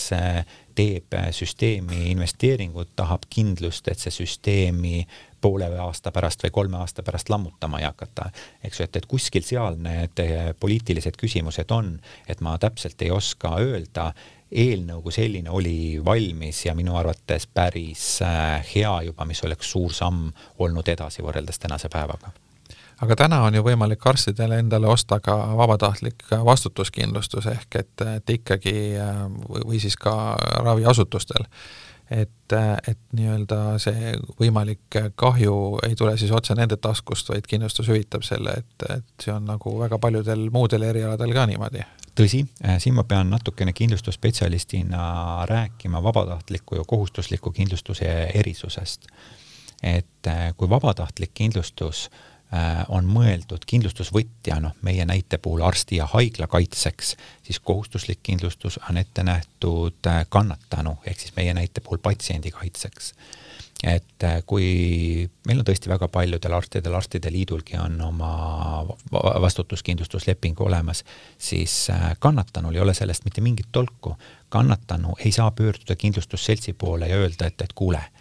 teeb 0.76 1.16
süsteemi 1.32 2.10
investeeringut, 2.12 2.96
tahab 2.96 3.30
kindlust, 3.30 3.88
et 3.88 4.00
see 4.00 4.12
süsteemi 4.12 5.06
poole 5.46 5.68
aasta 5.80 6.12
pärast 6.12 6.46
või 6.46 6.54
kolme 6.54 6.80
aasta 6.82 7.04
pärast 7.06 7.30
lammutama 7.30 7.80
ei 7.80 7.86
hakata. 7.86 8.30
eks 8.64 8.80
ju, 8.80 8.88
et, 8.88 8.96
et 8.96 9.06
kuskil 9.06 9.46
seal 9.46 9.78
need 9.82 10.22
eh, 10.24 10.54
poliitilised 10.60 11.20
küsimused 11.22 11.72
on, 11.76 12.00
et 12.28 12.42
ma 12.42 12.58
täpselt 12.62 13.02
ei 13.06 13.12
oska 13.14 13.54
öelda, 13.62 14.12
eelnõu 14.52 15.04
kui 15.06 15.14
selline 15.14 15.52
oli 15.54 15.78
valmis 16.06 16.64
ja 16.66 16.74
minu 16.78 16.98
arvates 16.98 17.46
päris 17.48 18.08
eh, 18.26 18.66
hea 18.74 18.96
juba, 19.12 19.30
mis 19.30 19.44
oleks 19.46 19.70
suur 19.76 19.94
samm 19.94 20.32
olnud 20.58 20.90
edasi 20.96 21.26
võrreldes 21.26 21.62
tänase 21.62 21.94
päevaga. 21.94 22.34
Aga 23.04 23.16
täna 23.20 23.42
on 23.44 23.54
ju 23.54 23.62
võimalik 23.62 24.06
arstidele 24.08 24.58
endale 24.64 24.88
osta 24.88 25.20
ka 25.20 25.34
vabatahtlik 25.60 26.30
vastutuskindlustus 26.48 27.50
ehk 27.52 27.82
et, 27.82 28.06
et 28.08 28.38
ikkagi 28.38 28.76
või 29.52 29.82
siis 29.84 29.98
ka 30.00 30.14
raviasutustel, 30.64 31.44
et, 32.10 32.56
et 32.88 33.00
nii-öelda 33.18 33.60
see 33.82 34.14
võimalik 34.40 35.00
kahju 35.16 35.56
ei 35.88 35.96
tule 35.98 36.18
siis 36.18 36.32
otse 36.36 36.56
nende 36.58 36.78
taskust, 36.78 37.30
vaid 37.34 37.48
kindlustus 37.50 37.90
hüvitab 37.90 38.26
selle, 38.28 38.60
et, 38.62 38.88
et 38.98 39.26
see 39.26 39.34
on 39.34 39.48
nagu 39.50 39.78
väga 39.80 40.00
paljudel 40.02 40.50
muudel 40.54 40.88
erialadel 40.90 41.34
ka 41.34 41.48
niimoodi 41.50 41.86
tõsi, 42.16 42.46
siin 42.80 42.96
ma 42.96 43.04
pean 43.04 43.28
natukene 43.34 43.74
kindlustusspetsialistina 43.76 45.46
rääkima 45.50 46.00
vabatahtliku 46.04 46.78
ja 46.78 46.86
kohustusliku 46.88 47.52
kindlustuse 47.52 48.08
erisusest. 48.34 49.10
et 49.84 50.30
kui 50.58 50.70
vabatahtlik 50.70 51.34
kindlustus 51.34 52.08
äh, 52.08 52.20
Äh, 52.20 52.35
on 52.90 53.08
mõeldud 53.10 53.66
kindlustusvõtja, 53.68 54.60
noh, 54.64 54.76
meie 54.86 55.06
näite 55.06 55.38
puhul 55.42 55.64
arsti 55.66 56.00
ja 56.00 56.08
haigla 56.12 56.48
kaitseks, 56.48 57.16
siis 57.44 57.60
kohustuslik 57.60 58.22
kindlustus 58.24 58.80
on 58.90 58.98
ette 58.98 59.24
nähtud 59.24 60.08
äh, 60.08 60.26
kannatanu 60.30 60.98
ehk 61.06 61.20
siis 61.20 61.36
meie 61.36 61.54
näite 61.54 61.82
puhul 61.82 62.02
patsiendi 62.04 62.52
kaitseks. 62.52 63.14
et 63.84 64.24
äh, 64.24 64.42
kui 64.46 65.30
meil 65.48 65.60
on 65.60 65.66
tõesti 65.68 65.90
väga 65.92 66.08
paljudel 66.08 66.54
arstidel, 66.54 66.96
arstide 66.96 67.32
liidulgi 67.32 67.78
on 67.78 68.02
oma 68.02 68.86
vastutuskindlustusleping 69.42 70.62
olemas, 70.62 71.04
siis 71.38 71.88
kannatanul 72.20 72.76
ei 72.76 72.82
ole 72.82 72.94
sellest 72.94 73.26
mitte 73.26 73.42
mingit 73.42 73.68
tolku. 73.72 74.18
kannatanu 74.50 75.16
ei 75.26 75.32
saa 75.32 75.52
pöörduda 75.52 75.96
kindlustusseltsi 75.96 76.74
poole 76.74 77.08
ja 77.08 77.18
öelda, 77.18 77.48
et, 77.48 77.62
et 77.62 77.74
kuule 77.74 78.00
Äh, 78.00 78.15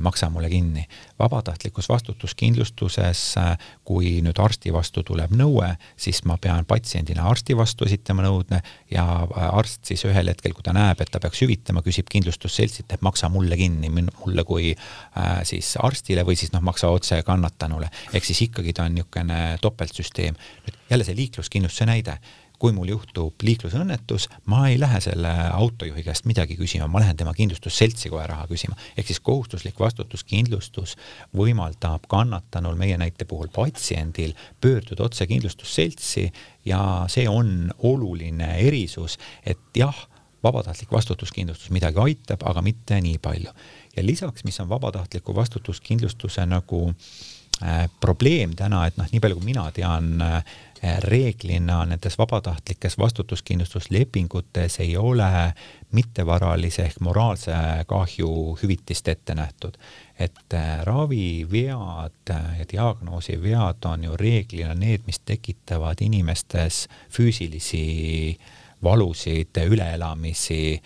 maksa 0.00 0.30
mulle 0.30 0.48
kinni. 0.50 0.86
vabatahtlikus 1.18 1.88
vastutuskindlustuses, 1.88 3.36
äh, 3.38 3.58
kui 3.84 4.18
nüüd 4.24 4.38
arsti 4.42 4.72
vastu 4.74 5.04
tuleb 5.06 5.30
nõue, 5.38 5.68
siis 5.96 6.24
ma 6.26 6.36
pean 6.40 6.64
patsiendina 6.66 7.28
arsti 7.30 7.56
vastu 7.56 7.86
esitama 7.86 8.24
nõudme 8.26 8.58
ja 8.90 9.04
äh, 9.22 9.46
arst 9.54 9.84
siis 9.86 10.02
ühel 10.08 10.32
hetkel, 10.32 10.54
kui 10.56 10.66
ta 10.66 10.74
näeb, 10.74 11.00
et 11.00 11.12
ta 11.12 11.20
peaks 11.22 11.44
hüvitama, 11.44 11.84
küsib 11.86 12.10
kindlustusseltsilt, 12.10 12.90
et 12.92 13.06
maksa 13.06 13.30
mulle 13.30 13.56
kinni, 13.60 13.90
mulle 13.92 14.44
kui 14.48 14.72
äh, 14.74 15.32
siis 15.48 15.76
arstile 15.78 16.26
või 16.26 16.38
siis 16.38 16.52
noh, 16.52 16.64
maksa 16.64 16.90
otse 16.90 17.22
kannatanule. 17.26 17.90
ehk 18.12 18.24
siis 18.24 18.42
ikkagi 18.48 18.72
ta 18.72 18.88
on 18.88 18.96
niisugune 18.98 19.58
topeltsüsteem. 19.60 20.34
nüüd 20.66 20.80
jälle 20.90 21.04
see 21.04 21.16
liikluskindlustuse 21.16 21.86
näide 21.86 22.18
kui 22.62 22.70
mul 22.74 22.92
juhtub 22.92 23.42
liiklusõnnetus, 23.42 24.28
ma 24.46 24.68
ei 24.70 24.76
lähe 24.78 25.00
selle 25.02 25.30
autojuhi 25.50 26.04
käest 26.06 26.28
midagi 26.30 26.54
küsima, 26.54 26.86
ma 26.86 27.00
lähen 27.02 27.18
tema 27.18 27.34
kindlustusseltsi 27.34 28.12
kohe 28.12 28.26
raha 28.30 28.46
küsima. 28.50 28.76
ehk 28.96 29.08
siis 29.10 29.18
kohustuslik 29.20 29.80
vastutuskindlustus 29.82 30.94
võimaldab 31.34 32.06
kannatanul, 32.12 32.78
meie 32.78 32.98
näite 33.02 33.26
puhul 33.26 33.50
patsiendil, 33.54 34.36
pöörduda 34.62 35.08
otse 35.08 35.26
kindlustusseltsi 35.26 36.28
ja 36.64 36.80
see 37.10 37.26
on 37.28 37.72
oluline 37.82 38.54
erisus, 38.62 39.18
et 39.42 39.58
jah, 39.74 40.06
vabatahtlik 40.42 40.92
vastutuskindlustus 40.92 41.70
midagi 41.74 41.98
aitab, 41.98 42.46
aga 42.46 42.62
mitte 42.62 43.00
nii 43.00 43.18
palju. 43.18 43.50
ja 43.96 44.06
lisaks, 44.06 44.44
mis 44.44 44.60
on 44.60 44.68
vabatahtliku 44.68 45.34
vastutuskindlustuse 45.34 46.46
nagu 46.46 46.92
äh, 47.62 47.88
probleem 48.00 48.54
täna, 48.54 48.86
et 48.86 48.96
noh, 48.96 49.10
nii 49.10 49.20
palju 49.20 49.42
kui 49.42 49.50
mina 49.50 49.70
tean 49.74 50.20
äh,, 50.22 50.44
reeglina 50.98 51.84
nendes 51.86 52.18
vabatahtlikes 52.18 52.98
vastutuskindlustuslepingutes 52.98 54.80
ei 54.80 54.96
ole 54.96 55.54
mittevaralise 55.92 56.82
ehk 56.82 57.00
moraalse 57.00 57.52
kahju 57.86 58.58
hüvitist 58.62 59.08
ette 59.08 59.34
nähtud. 59.34 59.78
et 60.18 60.54
äh, 60.54 60.84
ravivead 60.84 62.30
ja 62.58 62.64
diagnoosivead 62.72 63.84
on 63.84 64.04
ju 64.04 64.16
reeglina 64.16 64.74
need, 64.74 65.00
mis 65.06 65.18
tekitavad 65.18 65.96
inimestes 66.00 66.88
füüsilisi 67.10 68.38
valusid, 68.82 69.56
üleelamisi 69.66 70.82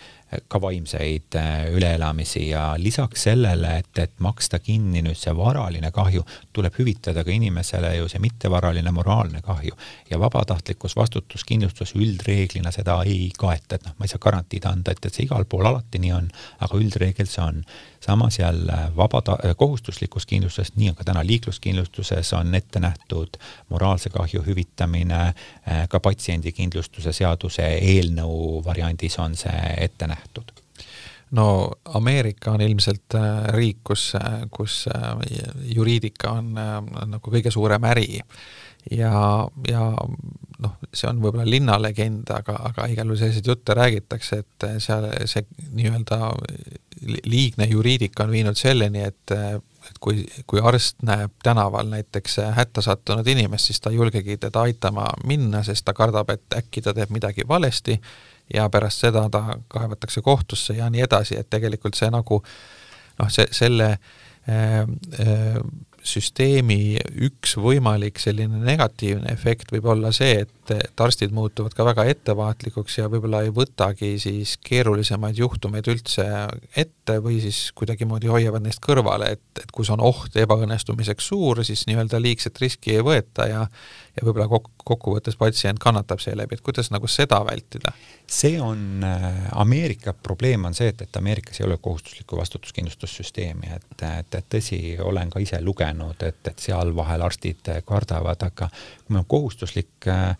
ka 0.47 0.61
vaimseid 0.61 1.35
äh, 1.35 1.71
üleelamisi 1.71 2.49
ja 2.49 2.75
lisaks 2.77 3.23
sellele, 3.23 3.77
et, 3.77 3.97
et 3.97 4.11
maksta 4.19 4.59
kinni 4.59 5.01
nüüd 5.05 5.15
see 5.15 5.31
varaline 5.37 5.91
kahju, 5.95 6.25
tuleb 6.53 6.75
hüvitada 6.79 7.23
ka 7.23 7.31
inimesele 7.31 7.93
ju 7.95 8.09
see 8.11 8.19
mittevaraline 8.19 8.91
moraalne 8.91 9.41
kahju. 9.41 9.77
ja 10.09 10.19
vabatahtlikus 10.19 10.95
vastutuskindlustus 10.95 11.95
üldreeglina 11.95 12.71
seda 12.71 12.99
ei 13.05 13.31
kaeta, 13.37 13.75
et 13.75 13.85
noh, 13.85 13.95
ma 13.97 14.05
ei 14.05 14.11
saa 14.11 14.23
garantiid 14.23 14.67
anda, 14.67 14.91
et, 14.91 15.05
et 15.05 15.13
see 15.13 15.27
igal 15.27 15.45
pool 15.45 15.65
alati 15.65 15.99
nii 15.99 16.11
on, 16.11 16.27
aga 16.59 16.79
üldreegel 16.79 17.27
see 17.31 17.43
on 17.43 17.63
samas 17.99 18.39
jälle 18.39 18.77
vabata-, 18.97 19.55
kohustuslikus 19.57 20.25
kindlustuses, 20.25 20.75
nii 20.75 20.89
on 20.89 20.95
ka 20.95 21.03
täna 21.03 21.23
liikluskindlustuses, 21.27 22.33
on 22.33 22.55
ette 22.55 22.79
nähtud 22.79 23.39
moraalse 23.69 24.09
kahju 24.09 24.43
hüvitamine, 24.43 25.33
eh, 25.67 25.87
ka 25.89 25.99
patsiendikindlustuse 25.99 27.13
seaduse 27.13 27.67
eelnõu 27.67 28.63
variandis 28.65 29.19
on 29.19 29.35
see 29.35 29.73
ette 29.77 30.07
nähtud 30.07 30.16
no 31.31 31.71
Ameerika 31.99 32.53
on 32.55 32.61
ilmselt 32.61 33.17
eh, 33.19 33.47
riik, 33.55 33.81
kus, 33.83 34.13
eh, 34.15 34.45
kus 34.51 34.85
juriidika 35.75 36.37
on, 36.39 36.53
on 36.57 37.17
nagu 37.17 37.33
kõige 37.33 37.51
suurem 37.51 37.83
äri. 37.89 38.21
Ja, 38.91 39.11
ja 39.67 39.81
noh, 40.63 40.75
see 40.93 41.09
on 41.09 41.17
võib-olla 41.19 41.43
linnalegend, 41.49 42.29
aga, 42.31 42.55
aga 42.69 42.85
igal 42.87 43.09
juhul 43.09 43.19
selliseid 43.19 43.49
jutte 43.51 43.75
räägitakse, 43.75 44.39
et 44.45 44.67
seal 44.83 45.09
see 45.27 45.43
nii-öelda 45.75 46.31
liigne 47.27 47.67
juriidika 47.67 48.23
on 48.23 48.31
viinud 48.31 48.59
selleni, 48.59 49.03
et 49.03 49.35
et 49.87 49.99
kui, 50.03 50.23
kui 50.47 50.59
arst 50.63 50.97
näeb 51.07 51.31
tänaval 51.43 51.87
näiteks 51.91 52.39
hätta 52.55 52.81
sattunud 52.83 53.27
inimest, 53.27 53.69
siis 53.69 53.79
ta 53.79 53.91
ei 53.91 53.99
julgegi 53.99 54.35
teda 54.37 54.65
aitama 54.67 55.05
minna, 55.27 55.61
sest 55.63 55.85
ta 55.87 55.93
kardab, 55.95 56.31
et 56.33 56.57
äkki 56.59 56.83
ta 56.83 56.93
teeb 56.95 57.13
midagi 57.15 57.47
valesti 57.47 57.95
ja 58.53 58.69
pärast 58.69 59.03
seda 59.05 59.27
ta 59.31 59.59
kaevatakse 59.67 60.21
kohtusse 60.21 60.77
ja 60.77 60.89
nii 60.89 61.03
edasi, 61.07 61.37
et 61.39 61.49
tegelikult 61.49 61.97
see 61.99 62.09
nagu 62.13 62.41
noh, 63.19 63.29
see, 63.33 63.47
selle 63.51 63.91
äh, 63.93 64.81
äh, 65.19 65.59
süsteemi 66.07 66.97
üks 67.27 67.57
võimalik 67.59 68.21
selline 68.21 68.61
negatiivne 68.63 69.31
efekt 69.33 69.73
võib 69.75 69.89
olla 69.91 70.13
see, 70.15 70.43
et, 70.45 70.53
et 70.75 71.03
arstid 71.03 71.33
muutuvad 71.35 71.75
ka 71.77 71.85
väga 71.87 72.05
ettevaatlikuks 72.11 72.97
ja 72.99 73.07
võib-olla 73.11 73.43
ei 73.45 73.53
võtagi 73.55 74.13
siis 74.21 74.55
keerulisemaid 74.63 75.39
juhtumeid 75.39 75.87
üldse 75.91 76.25
ette, 76.75 77.19
või 77.23 77.39
siis 77.43 77.71
kuidagimoodi 77.77 78.31
hoiavad 78.31 78.65
neist 78.65 78.83
kõrvale, 78.83 79.33
et, 79.37 79.63
et 79.63 79.71
kus 79.75 79.91
on 79.93 80.03
oht 80.03 80.35
ebaõnnestumiseks 80.37 81.31
suur, 81.33 81.63
siis 81.67 81.85
nii-öelda 81.89 82.21
liigset 82.21 82.59
riski 82.63 82.97
ei 82.97 83.05
võeta 83.05 83.47
ja 83.49 83.65
ja 84.17 84.25
võib-olla 84.25 84.47
kok-, 84.49 84.71
kokkuvõttes 84.87 85.37
patsient 85.37 85.79
kannatab 85.81 86.21
seeläbi, 86.23 86.57
et 86.57 86.65
kuidas 86.65 86.89
nagu 86.93 87.09
seda 87.11 87.39
vältida? 87.45 87.93
see 88.27 88.57
on, 88.59 89.03
äh, 89.07 89.45
Ameerika 89.55 90.11
probleem 90.13 90.65
on 90.67 90.73
see, 90.75 90.89
et, 90.91 91.01
et 91.01 91.17
Ameerikas 91.17 91.61
ei 91.61 91.67
ole 91.67 91.77
kohustuslikku 91.81 92.37
vastutuskindlustussüsteemi, 92.37 93.69
et, 93.75 94.03
et, 94.03 94.35
et 94.35 94.49
tõsi, 94.51 94.79
olen 94.99 95.31
ka 95.31 95.39
ise 95.39 95.61
lugenud, 95.63 96.23
et, 96.27 96.41
et 96.49 96.59
seal 96.59 96.91
vahel 96.95 97.23
arstid 97.23 97.71
kardavad, 97.87 98.43
aga 98.49 98.67
kui 98.67 99.15
meil 99.15 99.23
on 99.23 99.29
kohustuslik 99.31 100.09
äh, 100.11 100.35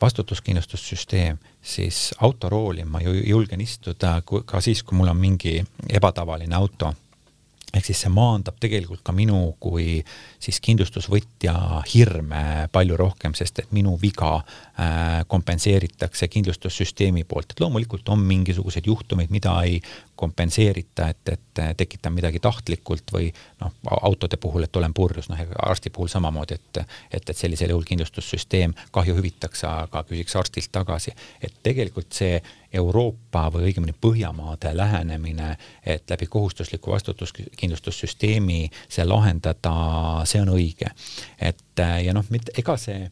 vastutuskindlustussüsteem, 0.00 1.38
siis 1.62 2.14
autorooli 2.18 2.84
ma 2.84 3.00
ju 3.00 3.12
julgen 3.12 3.60
istuda 3.60 4.22
ka 4.24 4.60
siis, 4.60 4.82
kui 4.82 4.96
mul 4.98 5.12
on 5.12 5.16
mingi 5.16 5.60
ebatavaline 5.88 6.56
auto 6.56 6.94
ehk 7.74 7.86
siis 7.86 8.00
see 8.04 8.10
maandab 8.12 8.58
tegelikult 8.60 9.02
ka 9.06 9.12
minu 9.14 9.38
kui 9.62 10.00
siis 10.42 10.58
kindlustusvõtja 10.64 11.54
hirme 11.92 12.68
palju 12.72 12.98
rohkem, 12.98 13.34
sest 13.38 13.62
et 13.62 13.74
minu 13.76 13.96
viga 14.00 14.32
äh, 14.40 15.20
kompenseeritakse 15.30 16.28
kindlustussüsteemi 16.32 17.24
poolt, 17.30 17.52
et 17.52 17.62
loomulikult 17.62 18.08
on 18.10 18.22
mingisuguseid 18.26 18.88
juhtumeid, 18.90 19.30
mida 19.30 19.54
ei 19.66 19.78
kompenseerita, 20.20 21.08
et, 21.08 21.32
et 21.32 21.60
tekitan 21.80 22.12
midagi 22.12 22.42
tahtlikult 22.42 23.12
või 23.14 23.30
noh, 23.62 23.72
autode 24.02 24.36
puhul, 24.40 24.66
et 24.66 24.76
olen 24.76 24.94
purjus, 24.94 25.30
noh, 25.30 25.40
arsti 25.70 25.92
puhul 25.94 26.10
samamoodi, 26.12 26.58
et 26.58 26.82
et, 26.82 27.30
et 27.30 27.36
sellisel 27.36 27.72
juhul 27.72 27.86
kindlustussüsteem 27.88 28.74
kahju 28.92 29.16
hüvitaks, 29.16 29.64
aga 29.68 30.04
küsiks 30.08 30.36
arstilt 30.36 30.72
tagasi. 30.72 31.14
et 31.42 31.54
tegelikult 31.62 32.12
see 32.12 32.40
Euroopa 32.72 33.48
või 33.52 33.70
õigemini 33.70 33.94
Põhjamaade 34.00 34.74
lähenemine, 34.76 35.56
et 35.86 36.10
läbi 36.10 36.26
kohustusliku 36.26 36.90
vastutuskindlustussüsteemi 36.90 38.70
see 38.88 39.04
lahendada, 39.04 39.74
see 40.24 40.42
on 40.42 40.52
õige. 40.54 40.92
et 41.40 41.82
ja 42.04 42.12
noh, 42.14 42.24
mitte 42.30 42.52
ega 42.58 42.76
see 42.76 43.08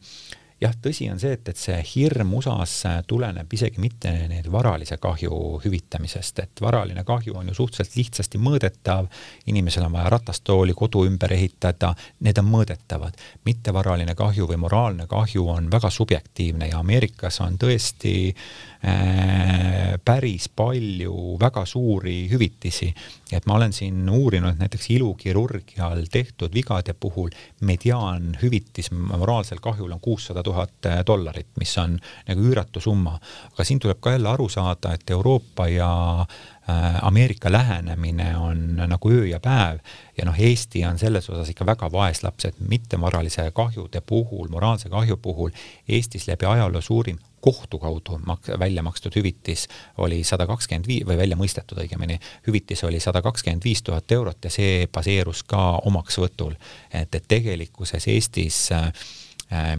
jah, 0.61 0.73
tõsi 0.83 1.07
on 1.11 1.19
see, 1.19 1.33
et, 1.37 1.49
et 1.51 1.59
see 1.59 1.77
hirm 1.93 2.33
USA-s 2.35 3.03
tuleneb 3.07 3.51
isegi 3.55 3.79
mitte 3.81 4.11
need 4.27 4.47
varalise 4.51 4.97
kahju 5.01 5.59
hüvitamisest, 5.63 6.41
et 6.43 6.61
varaline 6.61 7.03
kahju 7.07 7.37
on 7.39 7.51
ju 7.51 7.55
suhteliselt 7.61 7.95
lihtsasti 7.95 8.41
mõõdetav, 8.43 9.07
inimesel 9.51 9.87
on 9.87 9.95
vaja 9.95 10.11
ratastooli, 10.11 10.75
kodu 10.75 11.05
ümber 11.07 11.33
ehitada, 11.35 11.93
need 12.25 12.41
on 12.41 12.49
mõõdetavad. 12.51 13.15
mittevaraline 13.45 14.15
kahju 14.15 14.47
või 14.49 14.59
moraalne 14.59 15.07
kahju 15.07 15.47
on 15.49 15.71
väga 15.71 15.89
subjektiivne 15.89 16.69
ja 16.69 16.79
Ameerikas 16.79 17.39
on 17.41 17.57
tõesti 17.57 18.13
äh, 18.83 19.95
päris 20.05 20.49
palju 20.49 21.37
väga 21.39 21.65
suuri 21.65 22.27
hüvitisi, 22.31 22.93
et 23.31 23.45
ma 23.47 23.55
olen 23.55 23.73
siin 23.73 24.09
uurinud 24.09 24.59
näiteks 24.59 24.89
ilukirurgial 24.89 26.03
tehtud 26.11 26.53
vigade 26.53 26.93
puhul 26.93 27.29
mediaanhüvitis 27.61 28.91
moraalsel 28.91 29.59
kahjul 29.63 29.91
on 29.91 29.99
kuussada 29.99 30.43
tuhat 30.43 30.48
dollarit, 31.07 31.47
mis 31.59 31.77
on 31.77 31.97
nagu 32.27 32.47
üüratu 32.51 32.81
summa. 32.81 33.19
aga 33.53 33.63
siin 33.63 33.79
tuleb 33.79 33.99
ka 34.01 34.11
jälle 34.11 34.29
aru 34.29 34.49
saada, 34.49 34.93
et 34.93 35.09
Euroopa 35.09 35.67
ja 35.67 35.91
äh, 36.21 37.05
Ameerika 37.05 37.51
lähenemine 37.51 38.37
on 38.37 38.75
nagu 38.87 39.11
öö 39.11 39.25
ja 39.25 39.39
päev 39.39 39.79
ja 40.17 40.25
noh, 40.25 40.39
Eesti 40.39 40.85
on 40.85 40.99
selles 40.99 41.29
osas 41.29 41.49
ikka 41.49 41.65
väga 41.65 41.91
vaeslaps, 41.91 42.45
et 42.45 42.59
mittevaralise 42.59 43.51
kahjude 43.55 44.01
puhul, 44.01 44.47
moraalse 44.47 44.89
kahju 44.89 45.17
puhul 45.17 45.49
Eestis 45.87 46.27
läbi 46.27 46.45
ajaloo 46.45 46.81
suurim 46.81 47.19
kohtu 47.41 47.79
kaudu 47.79 48.19
mak-, 48.25 48.59
välja 48.59 48.83
makstud 48.83 49.15
hüvitis 49.15 49.67
oli 49.97 50.23
sada 50.23 50.47
kakskümmend 50.47 50.87
viis, 50.87 51.05
või 51.07 51.17
välja 51.17 51.37
mõistetud 51.39 51.79
õigemini, 51.79 52.19
hüvitis 52.47 52.83
oli 52.83 52.99
sada 52.99 53.21
kakskümmend 53.21 53.63
viis 53.63 53.83
tuhat 53.83 54.11
eurot 54.11 54.43
ja 54.43 54.51
see 54.51 54.87
baseerus 54.91 55.43
ka 55.43 55.79
omaksvõtul. 55.85 56.55
et, 56.93 57.15
et 57.15 57.25
tegelikkuses 57.27 58.07
Eestis 58.07 58.71
äh, 58.71 58.91
Äh, 58.91 59.28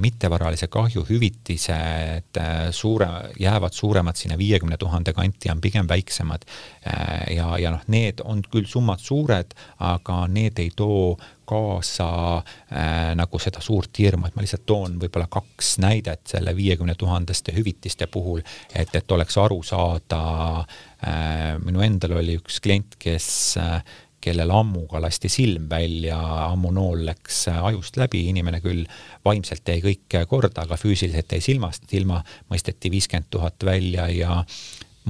mittevaralise 0.03 0.67
kahju 0.67 1.05
hüvitised 1.07 2.39
äh, 2.39 2.71
suure, 2.75 3.07
jäävad 3.39 3.73
suuremad 3.73 4.19
sinna 4.19 4.39
viiekümne 4.39 4.77
tuhande 4.77 5.13
kanti, 5.13 5.51
on 5.51 5.61
pigem 5.61 5.89
väiksemad. 5.89 6.43
Äh, 6.87 7.37
ja, 7.37 7.59
ja 7.59 7.71
noh, 7.71 7.85
need 7.87 8.23
on 8.25 8.43
küll 8.51 8.67
summad 8.67 8.99
suured, 8.99 9.55
aga 9.79 10.25
need 10.27 10.59
ei 10.59 10.73
too 10.77 11.15
kaasa 11.51 12.11
äh, 12.39 13.15
nagu 13.19 13.39
seda 13.43 13.63
suurt 13.63 13.99
hirmu, 13.99 14.27
et 14.27 14.37
ma 14.37 14.43
lihtsalt 14.43 14.67
toon 14.67 14.99
võib-olla 15.03 15.31
kaks 15.31 15.77
näidet 15.83 16.27
selle 16.35 16.55
viiekümne 16.57 16.95
tuhandeste 16.99 17.55
hüvitiste 17.55 18.11
puhul, 18.11 18.43
et, 18.75 18.95
et 18.95 19.17
oleks 19.17 19.39
aru 19.39 19.63
saada 19.67 20.23
äh,. 21.07 21.59
minu 21.63 21.83
endal 21.87 22.19
oli 22.21 22.39
üks 22.43 22.59
klient, 22.63 22.99
kes 22.99 23.31
äh, 23.63 23.83
kellel 24.21 24.51
ammuga 24.53 25.01
lasti 25.03 25.29
silm 25.33 25.69
välja, 25.71 26.19
ammunool 26.51 27.05
läks 27.07 27.47
ajust 27.53 27.97
läbi, 28.01 28.27
inimene 28.31 28.61
küll 28.65 28.85
vaimselt 29.25 29.69
jäi 29.69 29.81
kõik 29.85 30.21
korda, 30.29 30.67
aga 30.67 30.77
füüsiliselt 30.81 31.33
jäi 31.33 31.41
silmast 31.45 31.91
ilma, 31.97 32.21
mõisteti 32.53 32.93
viiskümmend 32.93 33.31
tuhat 33.31 33.65
välja 33.65 34.09
ja 34.13 34.43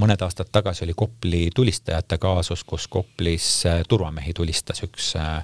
mõned 0.01 0.23
aastad 0.23 0.49
tagasi 0.51 0.85
oli 0.85 0.95
Kopli 0.97 1.49
tulistajate 1.55 2.17
kaasus, 2.17 2.63
kus 2.63 2.87
Koplis 2.87 3.63
turvamehi 3.89 4.33
tulistas 4.33 4.83
üks 4.87 5.13
äh, 5.19 5.43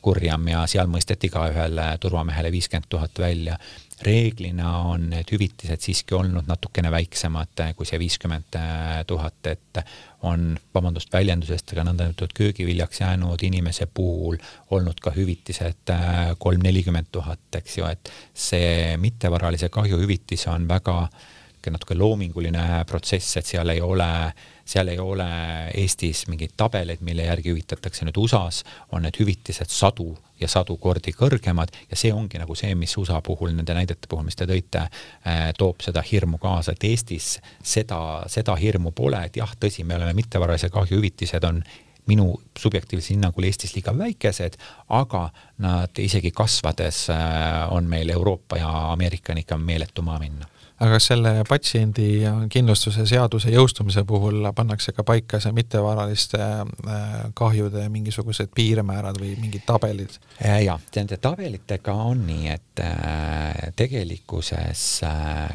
kurjam 0.00 0.48
ja 0.48 0.64
seal 0.66 0.88
mõisteti 0.88 1.28
ka 1.32 1.44
ühele 1.52 1.90
turvamehele 2.00 2.52
viiskümmend 2.52 2.88
tuhat 2.88 3.18
välja 3.20 3.58
reeglina 4.06 4.72
on 4.90 5.08
need 5.10 5.30
hüvitised 5.32 5.82
siiski 5.82 6.14
olnud 6.14 6.46
natukene 6.48 6.90
väiksemad 6.92 7.62
kui 7.76 7.86
see 7.88 7.98
viiskümmend 8.00 8.58
tuhat, 9.06 9.50
et 9.50 9.80
on, 10.28 10.52
vabandust 10.74 11.12
väljendusest, 11.12 11.72
aga 11.74 11.86
nõndanimetatud 11.88 12.34
köögiviljaks 12.34 13.02
jäänud 13.02 13.42
inimese 13.46 13.86
puhul 13.86 14.38
olnud 14.74 15.00
ka 15.02 15.14
hüvitised 15.16 15.94
kolm-nelikümmend 16.38 17.10
tuhat, 17.12 17.48
eks 17.60 17.78
ju, 17.78 17.88
et 17.90 18.12
see 18.34 18.94
mittevaralise 19.02 19.70
kahju 19.72 20.00
hüvitis 20.02 20.46
on 20.50 20.68
väga 20.68 21.00
natuke 21.68 21.92
loominguline 21.98 22.84
protsess, 22.88 23.36
et 23.36 23.44
seal 23.44 23.68
ei 23.68 23.82
ole 23.84 24.08
seal 24.68 24.88
ei 24.88 24.98
ole 25.00 25.26
Eestis 25.80 26.26
mingeid 26.28 26.54
tabeleid, 26.56 27.00
mille 27.04 27.24
järgi 27.28 27.52
hüvitatakse, 27.52 28.04
nüüd 28.08 28.20
USA-s 28.20 28.64
on 28.92 29.04
need 29.04 29.16
hüvitised 29.20 29.72
sadu 29.72 30.14
ja 30.40 30.48
sadu 30.48 30.76
kordi 30.76 31.12
kõrgemad. 31.16 31.72
Ja 31.90 31.96
see 31.96 32.12
ongi 32.14 32.40
nagu 32.40 32.54
see, 32.58 32.74
mis 32.78 32.96
USA 33.00 33.20
puhul, 33.24 33.52
nende 33.56 33.76
näidete 33.76 34.10
puhul, 34.10 34.26
mis 34.28 34.38
te 34.38 34.46
tõite, 34.48 34.86
äh, 35.26 35.50
toob 35.58 35.82
seda 35.84 36.02
hirmu 36.04 36.40
kaasa, 36.42 36.74
et 36.74 36.88
Eestis 36.88 37.36
seda, 37.62 38.00
seda 38.30 38.56
hirmu 38.58 38.92
pole, 38.96 39.20
et 39.26 39.36
jah, 39.40 39.52
tõsi, 39.60 39.84
me 39.84 39.98
oleme 39.98 40.16
mittevaralise 40.18 40.70
kahju 40.74 40.98
hüvitised 40.98 41.44
on 41.48 41.62
minu 42.08 42.30
subjektiivsel 42.58 43.16
hinnangul 43.16 43.44
Eestis 43.44 43.74
liiga 43.76 43.92
väikesed, 43.96 44.56
aga 44.96 45.28
nad 45.64 45.98
isegi 46.00 46.32
kasvades 46.32 47.08
äh, 47.12 47.66
on 47.74 47.88
meil 47.90 48.10
Euroopa 48.14 48.60
ja 48.60 48.70
Ameerikani 48.92 49.44
ikka 49.44 49.58
meeletu 49.60 50.02
maa 50.02 50.18
minna 50.22 50.48
aga 50.84 50.98
selle 51.02 51.32
patsiendi 51.48 52.22
kindlustuse 52.52 53.02
seaduse 53.08 53.50
jõustumise 53.50 54.04
puhul 54.06 54.46
pannakse 54.54 54.92
ka 54.94 55.02
paika 55.06 55.40
see 55.42 55.54
mittevaraliste 55.56 56.38
äh, 56.38 57.16
kahjude 57.38 57.88
mingisugused 57.90 58.52
piirmäärad 58.54 59.18
või 59.18 59.32
mingid 59.40 59.64
tabelid? 59.66 60.18
Äh, 60.38 60.62
jah, 60.68 60.78
nende 60.94 61.18
tabelitega 61.22 61.94
on 62.10 62.22
nii, 62.28 62.52
et 62.54 62.82
äh, 62.84 63.72
tegelikkuses 63.78 64.84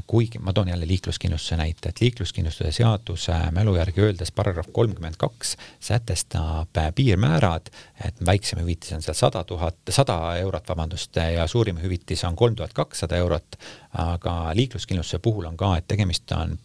kuigi, 0.08 0.42
ma 0.44 0.54
toon 0.54 0.74
jälle 0.74 0.88
liikluskindlustuse 0.88 1.60
näite, 1.60 1.94
et 1.94 2.04
liikluskindlustuse 2.04 2.74
seaduse 2.76 3.38
mälu 3.56 3.78
järgi 3.80 4.04
öeldes 4.04 4.34
paragrahv 4.36 4.74
kolmkümmend 4.76 5.16
kaks 5.22 5.56
sätestab 5.84 6.76
piirmäärad, 6.96 7.72
et 8.04 8.20
väiksem 8.26 8.60
hüvitis 8.60 8.92
on 8.98 9.06
seal 9.06 9.16
sada 9.18 9.44
tuhat, 9.48 9.80
sada 9.90 10.20
eurot, 10.42 10.68
vabandust, 10.68 11.16
ja 11.16 11.48
suurim 11.48 11.80
hüvitis 11.80 12.26
on 12.28 12.36
kolm 12.36 12.60
tuhat 12.60 12.76
kakssada 12.76 13.18
eurot, 13.24 13.58
aga 13.94 14.52
liikluskindlustuse 14.54 15.20
puhul 15.20 15.46
on 15.46 15.58
ka, 15.58 15.76
et 15.78 15.88
tegemist 15.88 16.32
on 16.36 16.56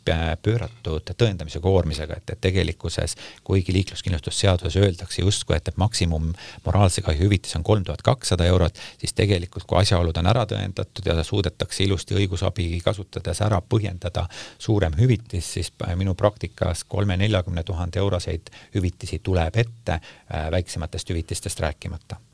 pööratud 0.42 1.12
tõendamise 1.12 1.60
koormisega, 1.60 2.16
et, 2.16 2.30
et 2.32 2.40
tegelikkuses 2.40 3.16
kuigi 3.44 3.72
liikluskindlustusseaduses 3.76 4.76
öeldakse 4.80 5.22
justkui, 5.22 5.56
et, 5.56 5.68
et 5.68 5.76
maksimum 5.76 6.30
moraalse 6.64 7.02
kahju 7.04 7.26
hüvitis 7.26 7.56
on 7.58 7.66
kolm 7.66 7.84
tuhat 7.84 8.02
kakssada 8.02 8.46
eurot, 8.48 8.78
siis 8.98 9.12
tegelikult 9.12 9.66
kui 9.68 9.80
asjaolud 9.82 10.16
on 10.16 10.30
ära 10.30 10.46
tõendatud 10.48 11.10
ja 11.10 11.16
suudetakse 11.24 11.84
ilusti 11.84 12.16
õigusabi 12.18 12.70
kasutades 12.84 13.42
ära 13.44 13.60
põhjendada 13.60 14.24
suurem 14.58 14.96
hüvitis, 14.98 15.52
siis 15.58 15.72
minu 15.96 16.14
praktikas 16.14 16.84
kolme-neljakümne 16.88 17.64
tuhande 17.64 18.00
euroseid 18.00 18.48
hüvitisi 18.74 19.20
tuleb 19.22 19.56
ette, 19.56 20.00
äh, 20.00 20.50
väiksematest 20.50 21.10
hüvitistest 21.10 21.60
rääkimata 21.60 22.27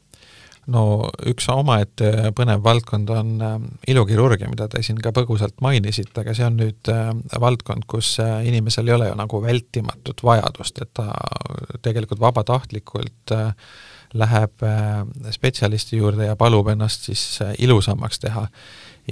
no 0.72 0.85
üks 1.29 1.46
omaette 1.53 2.31
põnev 2.37 2.62
valdkond 2.64 3.11
on 3.12 3.33
äh, 3.44 3.57
ilukirurgia, 3.92 4.48
mida 4.50 4.68
te 4.70 4.83
siin 4.85 5.00
ka 5.03 5.12
põgusalt 5.16 5.59
mainisite, 5.64 6.14
aga 6.22 6.35
see 6.37 6.46
on 6.46 6.57
nüüd 6.61 6.92
äh, 6.92 7.11
valdkond, 7.40 7.87
kus 7.90 8.14
äh, 8.22 8.38
inimesel 8.48 8.88
ei 8.88 8.96
ole 8.96 9.11
ju 9.11 9.18
nagu 9.18 9.42
vältimatut 9.44 10.24
vajadust, 10.24 10.81
et 10.85 10.94
ta 10.96 11.11
tegelikult 11.85 12.22
vabatahtlikult 12.22 13.35
läheb 14.14 14.62
spetsialisti 15.35 15.98
juurde 15.98 16.29
ja 16.29 16.37
palub 16.38 16.68
ennast 16.70 17.09
siis 17.09 17.24
ilusamaks 17.59 18.20
teha. 18.22 18.44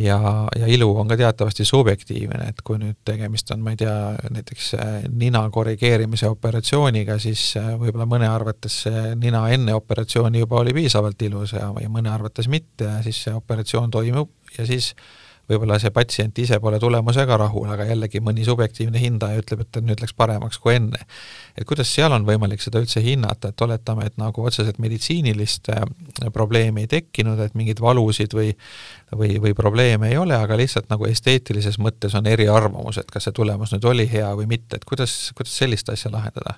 Ja, 0.01 0.49
ja 0.59 0.67
ilu 0.67 0.89
on 0.99 1.09
ka 1.09 1.17
teatavasti 1.17 1.65
subjektiivne, 1.65 2.49
et 2.49 2.63
kui 2.65 2.79
nüüd 2.81 2.99
tegemist 3.05 3.51
on, 3.53 3.63
ma 3.65 3.75
ei 3.75 3.81
tea, 3.81 3.97
näiteks 4.33 4.69
äh, 4.79 4.93
nina 5.09 5.43
korrigeerimise 5.53 6.31
operatsiooniga, 6.33 7.19
siis 7.23 7.45
äh, 7.61 7.73
võib-olla 7.81 8.07
mõne 8.09 8.29
arvates 8.31 8.83
see 8.87 9.15
nina 9.21 9.45
enne 9.53 9.75
operatsiooni 9.77 10.45
juba 10.45 10.63
oli 10.63 10.75
piisavalt 10.77 11.23
ilus 11.29 11.57
ja, 11.59 11.69
ja 11.81 11.91
mõne 11.93 12.13
arvates 12.13 12.49
mitte 12.49 12.89
ja 12.89 13.03
siis 13.05 13.25
see 13.27 13.35
operatsioon 13.37 13.93
toimub 13.93 14.33
ja 14.59 14.67
siis 14.69 14.93
võib-olla 15.51 15.79
see 15.83 15.93
patsient 15.95 16.39
ise 16.39 16.59
pole 16.63 16.79
tulemusega 16.83 17.37
rahul, 17.41 17.69
aga 17.73 17.87
jällegi 17.89 18.23
mõni 18.25 18.47
subjektiivne 18.47 19.01
hindaja 19.03 19.43
ütleb, 19.43 19.65
et 19.65 19.81
nüüd 19.83 20.03
läks 20.05 20.15
paremaks 20.17 20.61
kui 20.63 20.77
enne. 20.77 21.03
et 21.57 21.67
kuidas 21.69 21.91
seal 21.95 22.13
on 22.13 22.27
võimalik 22.29 22.63
seda 22.63 22.81
üldse 22.83 23.03
hinnata, 23.05 23.53
et 23.53 23.67
oletame, 23.67 24.07
et 24.07 24.17
nagu 24.21 24.45
otseselt 24.45 24.79
meditsiinilist 24.83 25.73
äh, 25.75 25.85
probleemi 26.33 26.87
ei 26.87 26.93
tekkinud, 26.99 27.41
et 27.41 27.55
mingeid 27.59 27.81
valusid 27.81 28.35
või 28.35 28.53
või, 29.17 29.37
või 29.41 29.55
probleeme 29.55 30.09
ei 30.09 30.17
ole, 30.17 30.37
aga 30.37 30.57
lihtsalt 30.57 30.89
nagu 30.91 31.07
esteetilises 31.09 31.79
mõttes 31.79 32.15
on 32.19 32.27
eriarvamus, 32.27 32.99
et 32.99 33.11
kas 33.13 33.29
see 33.29 33.37
tulemus 33.37 33.75
nüüd 33.75 33.85
oli 33.89 34.09
hea 34.11 34.31
või 34.39 34.49
mitte, 34.55 34.79
et 34.79 34.87
kuidas, 34.89 35.33
kuidas 35.37 35.57
sellist 35.59 35.93
asja 35.93 36.13
lahendada? 36.13 36.57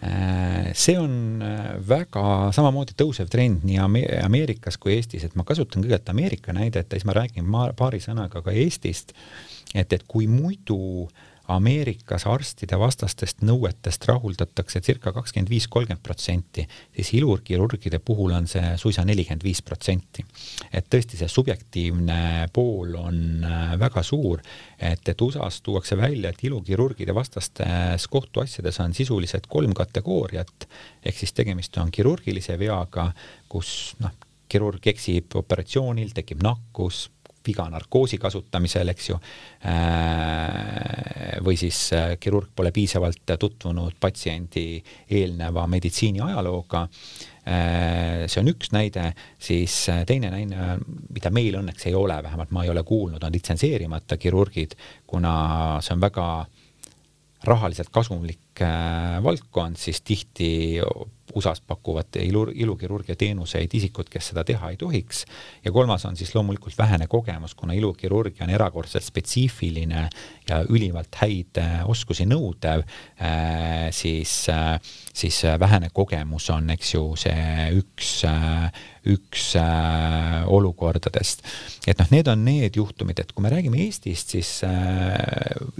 Äh, 0.00 0.70
see 0.72 0.96
on 0.96 1.42
äh, 1.44 1.74
väga 1.84 2.48
samamoodi 2.56 2.94
tõusev 2.96 3.28
trend 3.28 3.66
nii 3.68 3.76
Ameerikas 4.24 4.78
kui 4.80 4.94
Eestis, 4.96 5.26
et 5.26 5.36
ma 5.36 5.44
kasutan 5.44 5.84
kõigepealt 5.84 6.14
Ameerika 6.14 6.54
näidet 6.56 6.88
ja 6.88 6.96
siis 6.96 7.04
ma 7.08 7.16
räägin 7.18 7.50
paari 7.76 8.00
sõnaga 8.00 8.40
ka 8.40 8.54
Eestist, 8.56 9.12
et, 9.74 9.92
et 9.92 10.06
kui 10.08 10.30
muidu 10.32 10.78
äh, 11.04 11.31
Ameerikas 11.50 12.22
arstide 12.30 12.78
vastastest 12.78 13.42
nõuetest 13.42 14.04
rahuldatakse 14.06 14.80
circa 14.84 15.10
kakskümmend 15.12 15.50
viis, 15.50 15.66
kolmkümmend 15.66 16.02
protsenti, 16.04 16.64
siis 16.94 17.12
ilukirurgide 17.18 17.98
puhul 17.98 18.34
on 18.36 18.46
see 18.50 18.76
suisa 18.78 19.04
nelikümmend 19.04 19.42
viis 19.42 19.62
protsenti. 19.62 20.24
et 20.72 20.86
tõesti, 20.90 21.18
see 21.18 21.28
subjektiivne 21.28 22.48
pool 22.52 22.94
on 22.96 23.44
äh, 23.44 23.74
väga 23.78 24.02
suur, 24.06 24.42
et, 24.78 25.08
et 25.08 25.20
USA-s 25.20 25.62
tuuakse 25.62 25.96
välja, 25.96 26.30
et 26.30 26.44
ilukirurgide 26.44 27.14
vastastes 27.14 28.06
kohtuasjades 28.08 28.80
on 28.80 28.94
sisuliselt 28.94 29.46
kolm 29.46 29.74
kategooriat, 29.74 30.68
ehk 31.04 31.18
siis 31.18 31.32
tegemist 31.32 31.76
on 31.78 31.90
kirurgilise 31.90 32.58
veaga, 32.58 33.10
kus 33.48 33.96
noh, 34.00 34.14
kirurg 34.52 34.86
eksib 34.92 35.36
operatsioonil, 35.40 36.12
tekib 36.14 36.42
nakkus, 36.44 37.06
viga 37.46 37.66
narkoosi 37.70 38.18
kasutamisel, 38.20 38.92
eks 38.92 39.08
ju, 39.10 39.18
äh, 39.68 41.38
või 41.44 41.58
siis 41.60 41.78
äh, 41.96 42.14
kirurg 42.20 42.52
pole 42.56 42.72
piisavalt 42.74 43.34
tutvunud 43.38 43.98
patsiendi 44.00 44.82
eelneva 45.10 45.66
meditsiini 45.70 46.22
ajalooga, 46.24 46.84
äh, 47.46 48.24
see 48.26 48.42
on 48.42 48.52
üks 48.54 48.72
näide, 48.74 49.10
siis 49.38 49.76
teine 50.08 50.32
näide, 50.34 50.78
mida 51.12 51.32
meil 51.34 51.60
õnneks 51.62 51.88
ei 51.90 51.96
ole, 51.98 52.18
vähemalt 52.22 52.54
ma 52.54 52.66
ei 52.66 52.72
ole 52.72 52.84
kuulnud, 52.86 53.22
on 53.22 53.34
litsenseerimata 53.34 54.18
kirurgid, 54.20 54.76
kuna 55.06 55.34
see 55.82 55.96
on 55.96 56.06
väga 56.06 56.26
rahaliselt 57.42 57.90
kasumlik 57.90 58.41
valdkond, 59.22 59.78
siis 59.80 60.02
tihti 60.04 60.80
USA-s 61.34 61.62
pakuvad 61.66 62.16
ilu, 62.20 62.46
ilukirurgia 62.54 63.16
teenuseid 63.16 63.72
isikud, 63.74 64.08
kes 64.12 64.30
seda 64.32 64.44
teha 64.44 64.72
ei 64.72 64.76
tohiks. 64.76 65.24
ja 65.64 65.72
kolmas 65.72 66.04
on 66.04 66.16
siis 66.16 66.34
loomulikult 66.34 66.76
vähene 66.78 67.06
kogemus, 67.06 67.54
kuna 67.54 67.72
ilukirurgia 67.72 68.44
on 68.44 68.50
erakordselt 68.50 69.04
spetsiifiline 69.04 70.08
ja 70.48 70.62
ülimalt 70.68 71.14
häid 71.22 71.60
äh, 71.62 71.80
oskusi 71.88 72.26
nõudev, 72.28 72.84
äh, 73.22 73.88
siis, 73.90 74.48
äh, 74.52 74.76
siis 75.14 75.42
vähene 75.60 75.90
kogemus 75.94 76.50
on, 76.50 76.70
eks 76.74 76.94
ju, 76.94 77.04
see 77.16 77.68
üks, 77.80 78.12
üks 79.08 79.46
olukordadest. 80.52 81.46
et 81.86 81.98
noh, 81.98 82.10
need 82.12 82.28
on 82.28 82.44
need 82.44 82.76
juhtumid, 82.76 83.18
et 83.22 83.32
kui 83.32 83.46
me 83.46 83.50
räägime 83.54 83.80
Eestist, 83.86 84.34
siis 84.36 84.50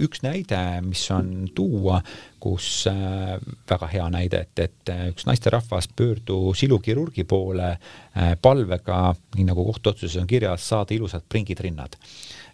üks 0.01 0.23
näide, 0.25 0.59
mis 0.83 1.03
on 1.13 1.49
tuua, 1.55 2.01
kus 2.43 2.87
äh, 2.91 3.37
väga 3.69 3.87
hea 3.91 4.07
näide, 4.11 4.43
et, 4.43 4.59
et 4.59 4.91
äh, 4.91 5.05
üks 5.13 5.27
naisterahvas 5.29 5.87
pöördus 5.95 6.63
ilukirurgi 6.67 7.23
poole 7.29 7.69
äh, 7.71 8.33
palvega, 8.41 9.13
nii 9.37 9.47
nagu 9.47 9.63
kohtuotsuses 9.69 10.19
on 10.21 10.27
kirjas, 10.27 10.67
saada 10.73 10.95
ilusad 10.95 11.23
pringid 11.29 11.63
rinnad. 11.63 11.95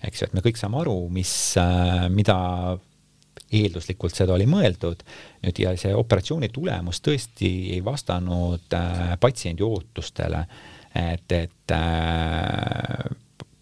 eks 0.06 0.22
ju, 0.22 0.30
et 0.30 0.38
me 0.38 0.46
kõik 0.46 0.60
saame 0.60 0.80
aru, 0.80 0.96
mis, 1.12 1.34
mida 2.14 2.38
eelduslikult 3.50 4.16
seda 4.16 4.36
oli 4.36 4.46
mõeldud, 4.50 5.04
nüüd 5.44 5.62
ja 5.64 5.74
see 5.80 5.94
operatsiooni 5.96 6.52
tulemus 6.54 7.02
tõesti 7.06 7.50
ei 7.76 7.82
vastanud 7.86 8.78
äh, 8.78 9.16
patsiendi 9.22 9.66
ootustele, 9.66 10.44
et, 10.96 11.32
et 11.34 11.74
äh, 11.74 12.59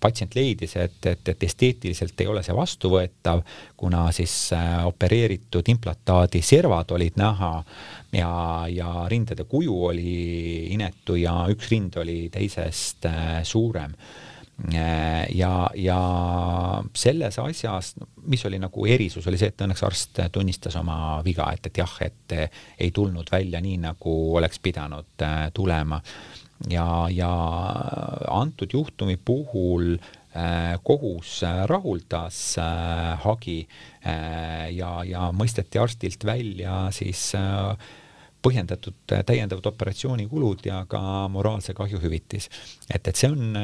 patsient 0.08 0.36
leidis, 0.38 0.76
et, 0.80 1.00
et, 1.06 1.34
et 1.34 1.43
esteetiliselt 1.43 2.24
ei 2.24 2.30
ole 2.32 2.43
see 2.46 2.56
vastuvõetav, 2.56 3.43
kuna 3.78 4.08
siis 4.15 4.36
äh, 4.56 4.80
opereeritud 4.88 5.67
implantaadi 5.74 6.41
servad 6.46 6.93
olid 6.96 7.20
näha 7.20 7.52
ja, 8.15 8.32
ja 8.72 8.93
rindade 9.12 9.48
kuju 9.50 9.76
oli 9.91 10.15
inetu 10.76 11.20
ja 11.20 11.41
üks 11.52 11.74
rind 11.74 12.00
oli 12.00 12.28
teisest 12.34 13.10
äh, 13.10 13.41
suurem. 13.48 13.93
Äh, 14.74 15.28
ja, 15.38 15.67
ja 15.78 16.00
selles 16.98 17.38
asjas, 17.43 17.93
mis 18.26 18.46
oli 18.50 18.58
nagu 18.63 18.88
erisus, 18.89 19.28
oli 19.30 19.38
see, 19.38 19.52
et 19.52 19.67
õnneks 19.67 19.86
arst 19.86 20.24
tunnistas 20.34 20.80
oma 20.80 21.20
viga, 21.26 21.52
et, 21.54 21.70
et 21.70 21.84
jah, 21.84 22.00
et 22.08 22.39
ei 22.80 22.89
tulnud 22.96 23.30
välja 23.32 23.62
nii, 23.62 23.78
nagu 23.86 24.17
oleks 24.39 24.63
pidanud 24.63 25.28
tulema 25.54 26.02
ja, 26.70 27.08
ja 27.12 27.32
antud 28.28 28.74
juhtumi 28.74 29.17
puhul 29.26 29.98
äh, 30.36 30.80
kohus 30.84 31.43
äh, 31.43 31.65
rahuldas 31.65 32.58
äh, 32.58 33.17
hagi 33.24 33.67
ja, 34.72 34.91
ja 35.04 35.26
mõisteti 35.36 35.82
arstilt 35.82 36.24
välja 36.24 36.86
siis 36.96 37.34
põhjendatud 38.39 38.96
täiendavad 39.28 39.65
operatsioonikulud 39.67 40.63
ja 40.63 40.86
ka 40.88 41.02
moraalse 41.28 41.76
kahjuhüvitis. 41.76 42.48
Et, 42.93 43.08
et 43.08 43.15
see 43.15 43.30
on, 43.30 43.58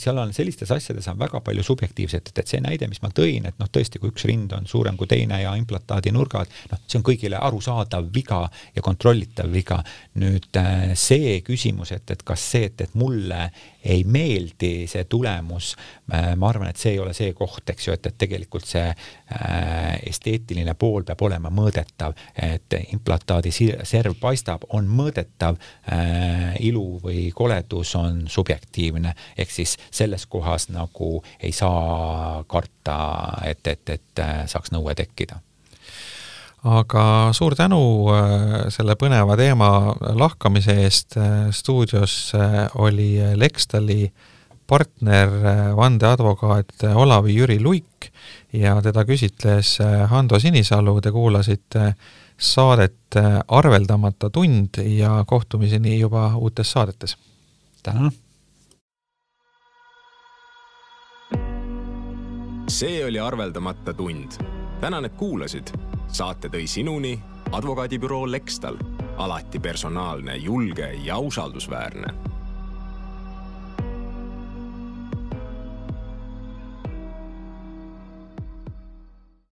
seal 0.00 0.18
on 0.22 0.32
sellistes 0.34 0.70
asjades 0.74 1.08
on 1.10 1.18
väga 1.20 1.42
palju 1.44 1.64
subjektiivset, 1.66 2.32
et, 2.32 2.42
et 2.42 2.54
see 2.54 2.62
näide, 2.64 2.88
mis 2.90 3.02
ma 3.04 3.12
tõin, 3.14 3.46
et 3.48 3.58
noh, 3.60 3.70
tõesti, 3.72 4.00
kui 4.00 4.12
üks 4.12 4.26
rind 4.28 4.54
on 4.56 4.68
suurem 4.70 4.96
kui 5.00 5.10
teine 5.10 5.42
ja 5.42 5.54
implantaadi 5.58 6.12
nurgad, 6.14 6.50
noh, 6.72 6.82
see 6.86 7.00
on 7.00 7.06
kõigile 7.06 7.40
arusaadav 7.40 8.08
viga 8.14 8.44
ja 8.76 8.84
kontrollitav 8.84 9.52
viga. 9.52 9.82
nüüd 10.22 10.58
see 10.98 11.38
küsimus, 11.44 11.92
et, 11.92 12.10
et 12.10 12.22
kas 12.26 12.42
see, 12.52 12.66
et, 12.68 12.80
et 12.84 12.94
mulle 12.98 13.46
ei 13.82 14.04
meeldi 14.04 14.86
see 14.90 15.04
tulemus, 15.10 15.72
ma 16.08 16.48
arvan, 16.48 16.68
et 16.70 16.78
see 16.78 16.94
ei 16.94 17.00
ole 17.02 17.14
see 17.16 17.32
koht, 17.36 17.64
eks 17.72 17.88
ju, 17.88 17.96
et, 17.96 18.06
et 18.06 18.18
tegelikult 18.18 18.66
see 18.68 18.84
äh, 18.86 19.96
esteetiline 20.08 20.74
pool 20.78 21.06
peab 21.08 21.22
olema 21.26 21.50
mõõdetav, 21.54 22.14
et 22.36 22.76
implantaadi 22.94 23.52
serv 23.52 24.16
paistab, 24.20 24.66
on 24.76 24.88
mõõdetav 24.88 25.58
äh,, 25.58 26.54
ilu 26.62 27.00
või 27.02 27.30
koledus 27.34 27.94
on 27.98 28.24
subjektiivne, 28.30 28.61
ehk 29.38 29.50
siis 29.50 29.76
selles 29.90 30.26
kohas 30.26 30.68
nagu 30.72 31.22
ei 31.40 31.52
saa 31.52 32.44
karta, 32.46 32.98
et, 33.44 33.66
et, 33.66 33.88
et 33.88 34.22
äh, 34.22 34.44
saaks 34.50 34.72
nõue 34.74 34.94
tekkida 34.98 35.40
aga 36.62 37.04
suur 37.34 37.56
tänu 37.58 37.80
äh, 38.14 38.58
selle 38.74 38.96
põneva 38.98 39.36
teema 39.38 39.70
lahkamise 40.18 40.76
eest, 40.84 41.16
äh, 41.18 41.50
stuudios 41.50 42.32
oli 42.78 43.16
Lextali 43.36 44.06
partner, 44.72 45.28
vandeadvokaat 45.76 46.86
Olavi-Jüri 46.96 47.58
Luik 47.60 48.06
ja 48.56 48.78
teda 48.80 49.02
küsitles 49.04 49.74
Hando 50.08 50.38
Sinisalu, 50.40 50.94
te 51.02 51.12
kuulasite 51.12 51.90
saadet 52.38 53.18
Arveldamata 53.48 54.30
tund 54.32 54.80
ja 54.86 55.24
kohtumiseni 55.28 55.98
juba 56.00 56.30
uutes 56.40 56.72
saadetes. 56.72 57.16
tänan! 57.82 58.12
See 62.68 63.04
oli 63.04 63.20
Arveldamata 63.20 63.94
tund. 63.94 64.32
tänan, 64.80 65.04
et 65.04 65.14
kuulasid. 65.14 65.68
Saate 66.08 66.48
tõi 66.48 66.66
sinuni 66.66 67.20
advokaadibüroo 67.52 68.30
Lextal, 68.30 68.76
alati 69.16 69.58
personaalne, 69.58 70.36
julge 70.36 70.92
ja 71.04 71.18
usaldusväärne 71.18 72.31